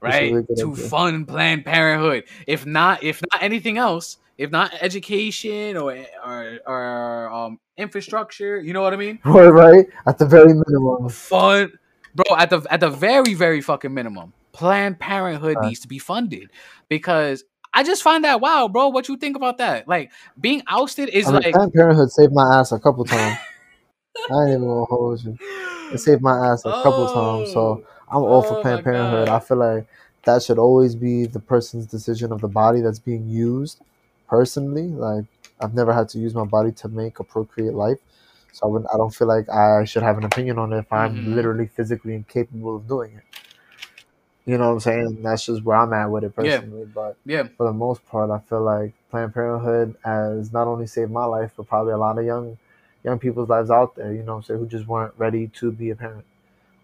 [0.00, 0.88] right really to idea.
[0.88, 5.92] fund planned parenthood if not if not anything else if not education or
[6.24, 9.86] or, or um infrastructure you know what i mean right, right.
[10.06, 11.08] At the very minimum.
[11.08, 11.72] fund
[12.14, 15.66] bro at the at the very very fucking minimum planned parenthood Right.
[15.66, 16.50] needs to be funded
[16.88, 17.42] because
[17.78, 20.10] i just find that wow bro what you think about that like
[20.40, 23.38] being ousted is I mean, like Planned Parenthood saved my ass a couple times.
[24.30, 25.38] I ain't even gonna hold you.
[25.92, 27.50] It saved my ass a couple times.
[27.50, 29.28] So I'm all for Oh, Planned Parenthood.
[29.28, 29.36] God.
[29.36, 29.86] I feel like
[30.24, 33.80] that should always be the person's decision of the body that's being used.
[34.28, 35.24] Personally, like
[35.60, 37.98] I've never had to use my body to make or procreate life,
[38.52, 41.24] so I, I don't feel like I should have an opinion on it if I'm
[41.24, 41.34] Mhm.
[41.34, 43.24] literally physically incapable of doing it.
[44.48, 45.22] You know what I'm saying?
[45.22, 46.62] That's just where I'm at with it Yeah.
[46.62, 46.86] personally.
[46.86, 51.12] But yeah for the most part, I feel like Planned Parenthood has not only saved
[51.12, 52.58] my life, but probably a lot of young
[53.04, 55.70] young people's lives out there, you know what I'm saying, who just weren't ready to
[55.72, 56.24] be a parent.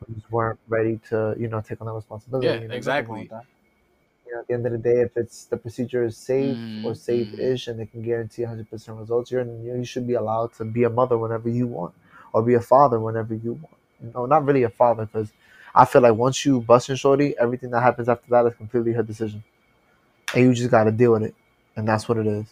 [0.07, 2.49] Who just weren't ready to, you know, take on that responsibility.
[2.49, 3.29] Yeah, you know, exactly.
[3.29, 3.45] that.
[4.27, 6.93] You know, at the end of the day, if it's the procedure is safe or
[6.93, 10.65] Mhm, safe-ish and it can guarantee 100% results, you're you, you should be allowed to
[10.65, 11.95] be a mother whenever you want,
[12.33, 13.77] or be a father whenever you want.
[14.03, 15.33] You know, not really a father because
[15.75, 18.93] I feel like once you bust in shorty, everything that happens after that is completely
[18.93, 19.43] her decision,
[20.35, 21.35] and you just got to deal with it,
[21.77, 22.47] and that's what it is.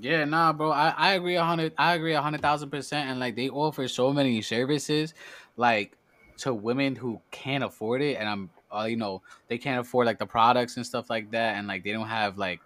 [0.00, 0.70] Yeah, nah, bro.
[0.70, 1.72] I, I agree a hundred.
[1.78, 3.08] I agree a hundred thousand percent.
[3.10, 5.14] And like they offer so many services,
[5.56, 5.96] like
[6.38, 10.18] to women who can't afford it, and I'm, uh, you know, they can't afford like
[10.18, 12.60] the products and stuff like that, and like they don't have like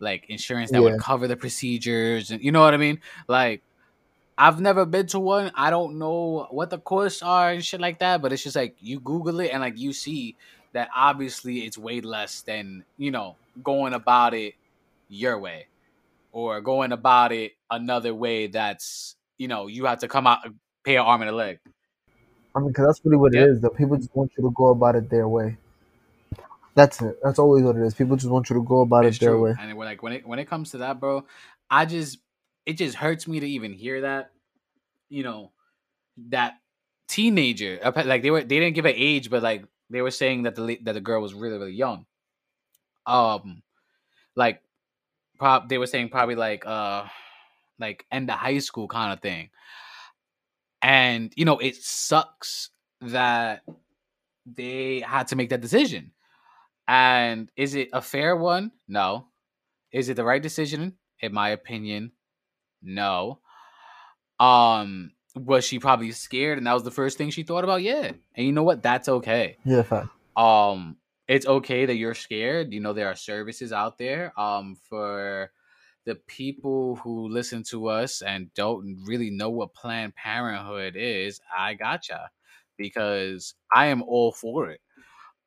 [0.00, 0.84] like insurance that Yeah.
[0.84, 3.00] would cover the procedures, and you know what I mean.
[3.28, 3.62] Like
[4.38, 5.52] I've never been to one.
[5.56, 8.76] I don't know what the costs are and shit like that, but it's just like
[8.80, 10.36] you Google it and like you see
[10.74, 14.54] that obviously it's way less than you know going about it
[15.08, 15.66] your way
[16.32, 20.40] or going about it another way that's you know you have to come out
[20.84, 21.58] pay an arm and a leg
[22.54, 23.48] I mean, because that's really what Yep.
[23.48, 23.60] it is.
[23.60, 25.56] The people just want you to go about it their way.
[26.74, 27.18] That's it.
[27.22, 27.94] That's always what it is.
[27.94, 29.54] People just want you to go about it's it their true way.
[29.58, 31.24] and when, like when it when it comes to that bro
[31.70, 32.18] i just
[32.68, 34.30] it just hurts me to even hear that
[35.08, 35.50] you know
[36.28, 36.54] that
[37.08, 40.54] teenager like they were they didn't give an age but like they were saying that
[40.54, 42.06] the that the girl was really really young.
[43.06, 43.62] Um,
[44.36, 44.62] like,
[45.38, 47.04] prob they were saying probably like uh,
[47.78, 49.50] like end of high school kind of thing.
[50.82, 53.62] And you know, it sucks that
[54.46, 56.12] they had to make that decision.
[56.86, 58.72] And is it a fair one?
[58.86, 59.26] No.
[59.92, 60.94] Is it the right decision?
[61.20, 62.12] In my opinion,
[62.82, 63.40] no.
[64.40, 67.82] Um, was she probably scared and that was the first thing she thought about?
[67.82, 68.12] Yeah.
[68.34, 68.82] And you know what?
[68.82, 69.56] That's okay.
[69.64, 70.08] Yeah, fact.
[70.36, 72.72] Um, it's okay that you're scared.
[72.72, 74.38] You know, there are services out there.
[74.38, 75.50] Um, for
[76.04, 81.74] the people who listen to us and don't really know what Planned Parenthood is, I
[81.74, 82.30] gotcha.
[82.76, 84.80] Because I am all for it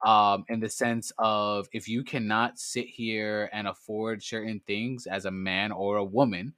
[0.06, 5.26] um, in the sense of if you cannot sit here and afford certain things as
[5.26, 6.54] a man or a woman,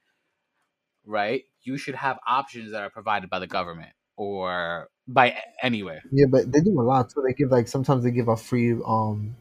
[1.06, 1.44] right?
[1.64, 6.04] You should have options that are provided by the government or by a- anywhere.
[6.12, 7.24] Yeah, but they do a lot too.
[7.26, 9.36] They give like sometimes they give out free um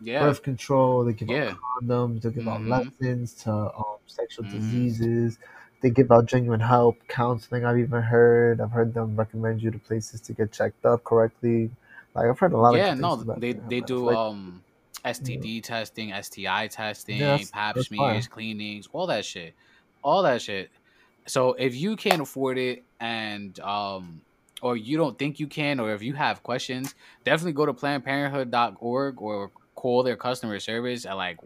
[0.00, 1.04] Yeah, birth control.
[1.04, 2.22] They give yeah, out condoms.
[2.22, 2.68] They give out Mhm.
[2.68, 4.50] lessons to um sexual Mhm.
[4.50, 5.38] diseases.
[5.80, 7.64] They give out genuine help, counseling.
[7.64, 8.60] I've even heard.
[8.60, 11.70] I've heard them recommend you to places to get checked up correctly.
[12.14, 12.92] Like I've heard a lot yeah.
[12.92, 13.68] of No, they that.
[13.68, 14.62] they do like, um
[15.04, 18.28] STD testing, STI testing, that's pap that's smears, fine.
[18.28, 19.54] cleanings, all that shit,
[20.02, 20.70] all that shit.
[21.26, 24.20] So if you can't afford it and um
[24.62, 26.94] or you don't think you can or if you have questions,
[27.24, 31.38] definitely go to plannedparenthood.org or call their customer service at like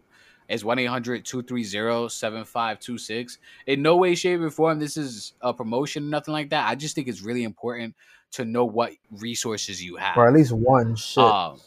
[0.49, 3.39] it's 1-800-230-7526.
[3.67, 6.67] In no way, shape, or form this is a promotion, nothing like that.
[6.67, 7.95] I just think it's really important
[8.33, 10.17] to know what resources you have.
[10.17, 11.23] Or at least one shit.
[11.23, 11.61] Um,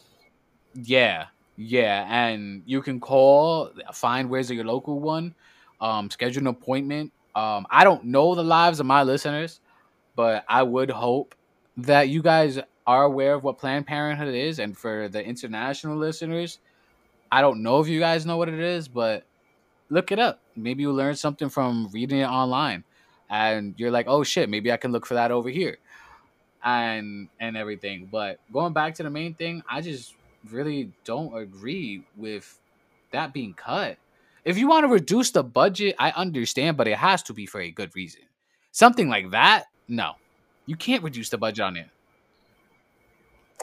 [0.74, 5.36] yeah, yeah, and you can call, find where's your local one,
[5.80, 7.12] um, schedule an appointment.
[7.34, 9.60] Um, I don't know the lives of my listeners,
[10.16, 11.34] but I would hope
[11.78, 16.58] that you guys are aware of what Planned Parenthood is, and for the international listeners,
[17.30, 19.24] I don't know if you guys know what it is, but
[19.88, 20.40] look it up.
[20.56, 22.84] Maybe you learn something from reading it online,
[23.30, 25.78] and you're like, oh shit, maybe I can look for that over here
[26.64, 28.08] and and everything.
[28.10, 30.14] But going back to the main thing, I just
[30.50, 32.58] really don't agree with
[33.12, 33.98] that being cut.
[34.44, 37.60] If you want to reduce the budget, I understand, but it has to be for
[37.60, 38.22] a good reason.
[38.72, 40.14] Something like that, no.
[40.66, 41.88] You can't reduce the budget on it.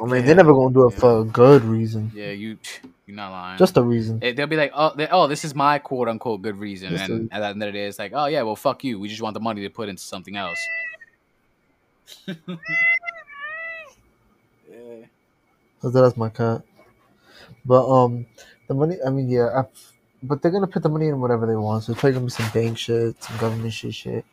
[0.02, 1.00] I mean, yeah, they're never gonna do it yeah.
[1.00, 2.12] for a good reason.
[2.16, 2.58] Yeah, you
[3.06, 3.58] you're not lying.
[3.58, 4.20] Just a reason.
[4.22, 7.34] It- they'll be like, oh, oh, this is my quote unquote good reason, Just and
[7.34, 9.00] at the end of the day, it's like, oh yeah, well, fuck you.
[9.00, 10.60] We just want the money to put into something else.
[12.28, 12.36] yeah.
[15.82, 16.64] So that's my cut.
[17.66, 18.26] But um,
[18.68, 18.98] the money.
[19.06, 19.50] I mean, yeah.
[19.56, 19.64] I,
[20.24, 21.84] but they're gonna put the money in whatever they want.
[21.84, 24.26] So it's probably gonna be some bank shit, some government shit, shit.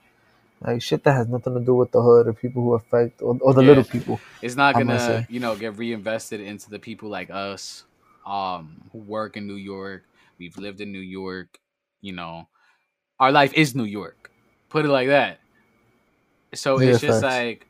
[0.63, 3.39] Like shit that has nothing to do with the hood or people who affect or,
[3.43, 3.69] or the Yeah.
[3.69, 4.21] little people.
[4.43, 7.85] it's not gonna you know get reinvested into the people like us
[8.27, 10.05] um who work in new york
[10.39, 11.59] we've lived in new york
[12.03, 12.49] you know
[13.21, 14.31] our life is new york
[14.71, 15.41] put it like that
[16.55, 17.23] so Yeah, it's just facts.
[17.23, 17.67] like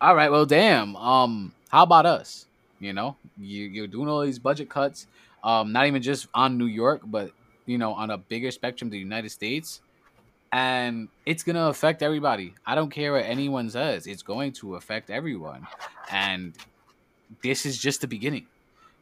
[0.00, 2.46] all right well damn um how about us
[2.80, 5.06] you know you, you're doing all these budget cuts
[5.44, 7.32] um not even just on new york but
[7.66, 9.80] you know on a bigger spectrum the united states
[10.52, 12.54] and it's going to affect everybody.
[12.64, 14.06] I don't care what anyone says.
[14.06, 15.66] It's going to affect everyone.
[16.10, 16.54] And
[17.42, 18.46] this is just the beginning.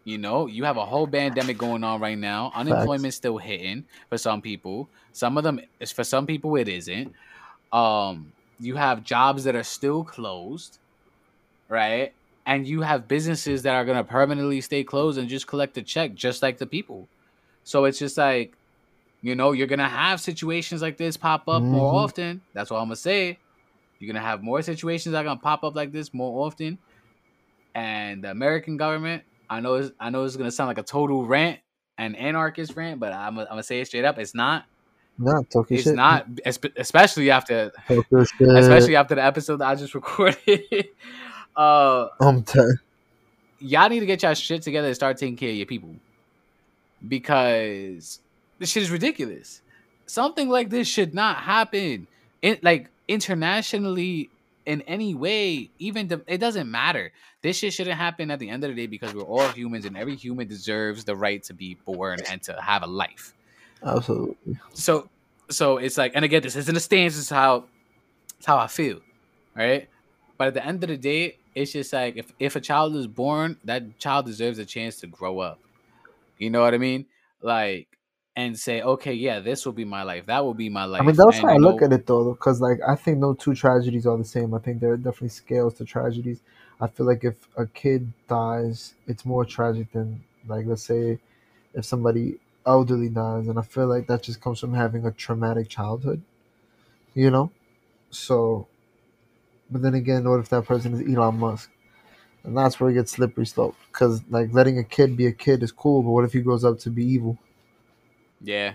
[0.05, 2.53] You know, you have a whole pandemic going on right now.
[2.55, 4.89] Unemployment's still hitting for some people.
[5.13, 5.61] Some of them
[5.95, 7.15] for some people it isn't.
[7.73, 10.79] Um you have jobs that are still closed,
[11.69, 12.13] right?
[12.47, 15.83] And you have businesses that are going to permanently stay closed and just collect a
[15.83, 17.09] check just like the people.
[17.65, 18.55] So it's just like
[19.23, 22.05] you know, you're gonna have situations like this pop up more Mhm.
[22.05, 22.43] often.
[22.53, 23.39] That's what I'm gonna say.
[23.99, 26.77] You're gonna have more situations that are gonna pop up like this more often.
[27.75, 31.25] And the American government, I know, it's, I know it's gonna sound like a total
[31.27, 31.61] rant,
[31.97, 34.19] an anarchist rant, but I'm, I'm gonna say it straight up.
[34.19, 34.67] It's not.
[35.17, 35.95] Not talking It's shit.
[35.95, 36.27] not.
[36.77, 40.89] Especially after, especially after the episode that I just recorded.
[41.57, 42.61] uh, I'm t-
[43.61, 45.95] y'all need to get y'all shit together and start taking care of your people
[47.09, 48.21] because
[48.59, 49.63] this shit is ridiculous.
[50.07, 52.07] Something like this should not happen.
[52.43, 54.31] In like internationally
[54.67, 57.13] in any way, even the, it doesn't matter.
[57.43, 59.97] This shit shouldn't happen at the end of the day because we're all humans and
[59.97, 63.35] every human deserves the right to be born and to have a life.
[63.83, 64.59] absolutely.
[64.73, 65.09] So
[65.51, 67.65] so it's like and again this isn't a stance, this is how
[68.39, 69.01] it's how I feel.
[69.55, 69.89] Right?
[70.37, 73.07] But at the end of the day, it's just like if, if a child is
[73.07, 75.61] born, that child deserves a chance to grow up.
[76.39, 77.07] You know what I mean?
[77.41, 77.89] Like
[78.37, 80.27] and say, okay, yeah, this will be my life.
[80.27, 81.03] That will be my life.
[81.03, 83.19] I mean, that's and, how I look know, at it though, because like I think
[83.19, 84.55] no two tragedies are the same.
[84.55, 86.41] I think there are definitely scales to tragedies.
[86.81, 91.19] I feel like if a kid dies, it's more tragic than like let's say
[91.75, 95.69] if somebody elderly dies, and I feel like that just comes from having a traumatic
[95.69, 96.23] childhood,
[97.15, 97.51] you know.
[98.11, 98.69] So,
[99.71, 101.71] but then again, what if that person is Elon Musk?
[102.45, 103.75] And that's where it gets slippery slope.
[103.91, 106.65] Because like letting a kid be a kid is cool, but what if he grows
[106.65, 107.39] up to be evil?
[108.43, 108.75] Yeah.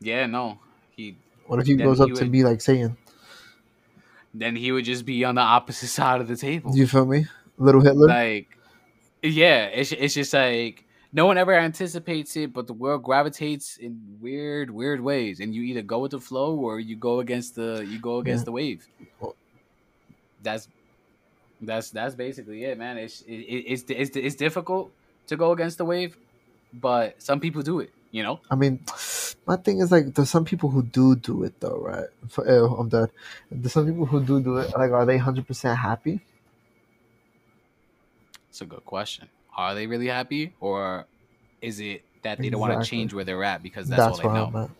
[0.00, 0.58] Yeah, no.
[0.96, 1.16] He
[1.46, 2.96] What if he grows he up to be like Satan?
[4.34, 6.72] then he would just be on the opposite side of the table.
[6.72, 7.26] Do you feel me?
[7.58, 8.08] Little Hitler.
[8.08, 8.48] like
[9.22, 14.00] yeah it's, it's just like no one ever anticipates it but the world gravitates in
[14.20, 17.86] weird weird ways and you either go with the flow or you go against the
[17.88, 18.44] you go against Yeah.
[18.46, 18.88] the wave
[20.42, 20.66] that's
[21.62, 24.90] that's that's basically it man it's it, it- it's it's it's difficult
[25.28, 26.16] to go against the wave
[26.74, 28.84] but some people do it you know I mean,
[29.46, 32.08] my thing is like, there's some people who do do it though, right?
[32.28, 33.10] For, uh, I'm dead.
[33.50, 34.70] There's some people who do do it.
[34.76, 36.20] Like, are they hundred percent happy?
[38.50, 41.06] it's a good question are they really happy or
[41.62, 44.30] is it that they don't want to change where they're at because that's, That's, all
[44.30, 44.70] they know I'm at.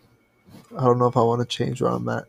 [0.79, 2.25] I don't know if I want to change where I'm at,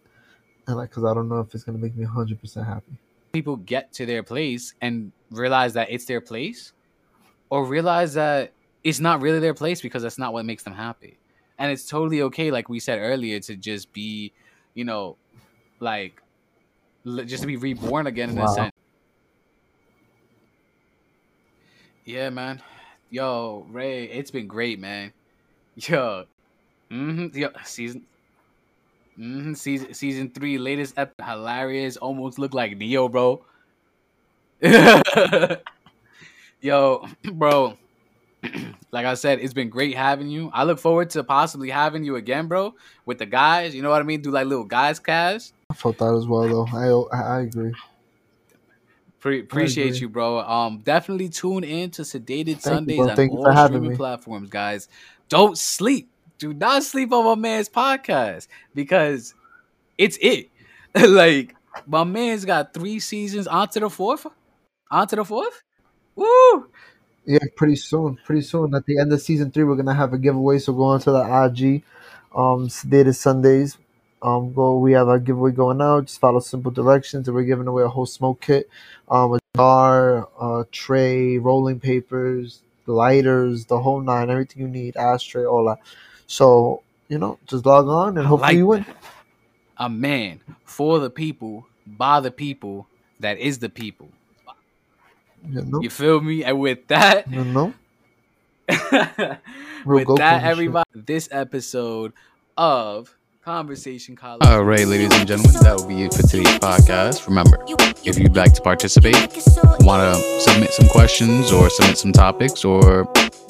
[0.67, 2.97] and like, cause I don't know if it's gonna make me hundred percent happy.
[3.33, 6.71] People get to their place and realize that it's their place
[7.49, 8.53] or realize that
[8.83, 11.17] it's not really their place because that's not what makes them happy.
[11.57, 14.31] And it's totally okay like we said earlier to just be
[14.75, 15.17] you know
[15.79, 16.21] like
[17.05, 18.53] li- just to be reborn again in a Wow.
[18.53, 18.71] sense.
[22.05, 22.61] Yeah man.
[23.09, 25.11] Yo ray it's been great man.
[25.75, 26.25] Yo.
[26.91, 27.35] Mm-hmm.
[27.35, 28.03] yo season
[29.15, 31.97] hmm Season season three, latest ep, hilarious.
[31.97, 33.45] Almost look like Neo, bro.
[36.61, 37.77] Yo, bro.
[38.91, 40.49] like I said, it's been great having you.
[40.53, 42.73] I look forward to possibly having you again, bro,
[43.05, 43.73] with the guys.
[43.75, 44.21] You know what I mean?
[44.21, 45.53] Do like little guys cast.
[45.69, 47.09] I felt that as well, though.
[47.11, 47.73] I I, agree.
[49.19, 49.99] Pre- appreciate agree.
[49.99, 50.39] you, bro.
[50.39, 53.09] Um, definitely tune in to Sedated you, Sundays bro.
[53.09, 53.95] on Thank you all streaming me.
[53.95, 54.87] platforms, guys.
[55.29, 56.09] Don't sleep.
[56.37, 59.33] Do not sleep on my man's podcast because
[59.97, 60.49] it's it.
[60.95, 61.55] like
[61.87, 64.27] my man's got three seasons onto the fourth.
[64.91, 65.63] Onto the fourth.
[66.15, 66.69] Woo!
[67.25, 68.17] Yeah, pretty soon.
[68.25, 68.75] Pretty soon.
[68.75, 70.59] At the end of season three, we're gonna have a giveaway.
[70.59, 71.83] So go onto the IG,
[72.35, 73.77] um, Sedated Sundays.
[74.21, 74.77] Um, go.
[74.77, 76.05] We have a giveaway going out.
[76.05, 78.69] Just follow simple directions, and we're giving away a whole smoke kit,
[79.09, 85.45] um, a jar, a tray, rolling papers, lighters, the whole nine, everything you need, ashtray,
[85.45, 85.79] all that.
[86.33, 88.85] So you know, just log on and hopefully like you win.
[89.77, 92.87] A man for the people, by the people,
[93.19, 94.09] that is the people.
[95.47, 96.43] You know, You feel me?
[96.43, 97.73] And with that, you know.
[99.85, 100.51] With Goku that, and shit.
[100.51, 102.13] everybody, this episode
[102.57, 104.51] of Conversation Coliseum.
[104.51, 107.27] All right, ladies and gentlemen, that will be it for today's podcast.
[107.27, 107.63] Remember,
[108.05, 109.17] if you'd like to participate,
[109.81, 113.03] want to submit some questions or submit some topics, or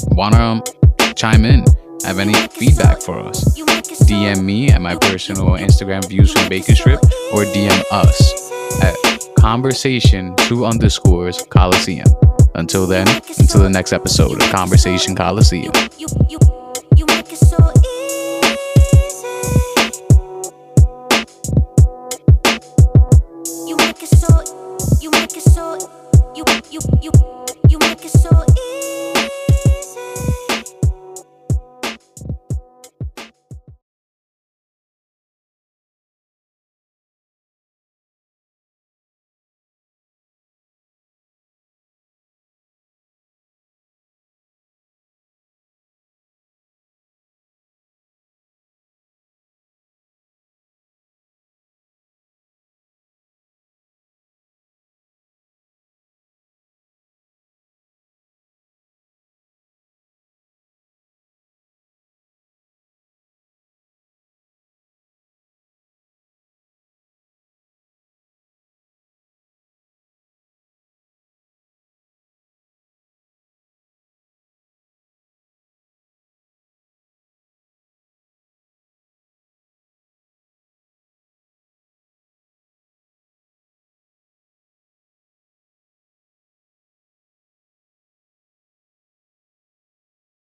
[0.08, 1.64] want to chime in,
[2.04, 3.44] have any feedback for us,
[4.08, 7.02] DM me at my personal Instagram views from Bacon Strip,
[7.34, 8.96] or DM us at
[9.36, 12.08] conversation two underscores Coliseum.
[12.56, 13.08] Until then,
[13.40, 15.72] until the next episode of Conversation Coliseum.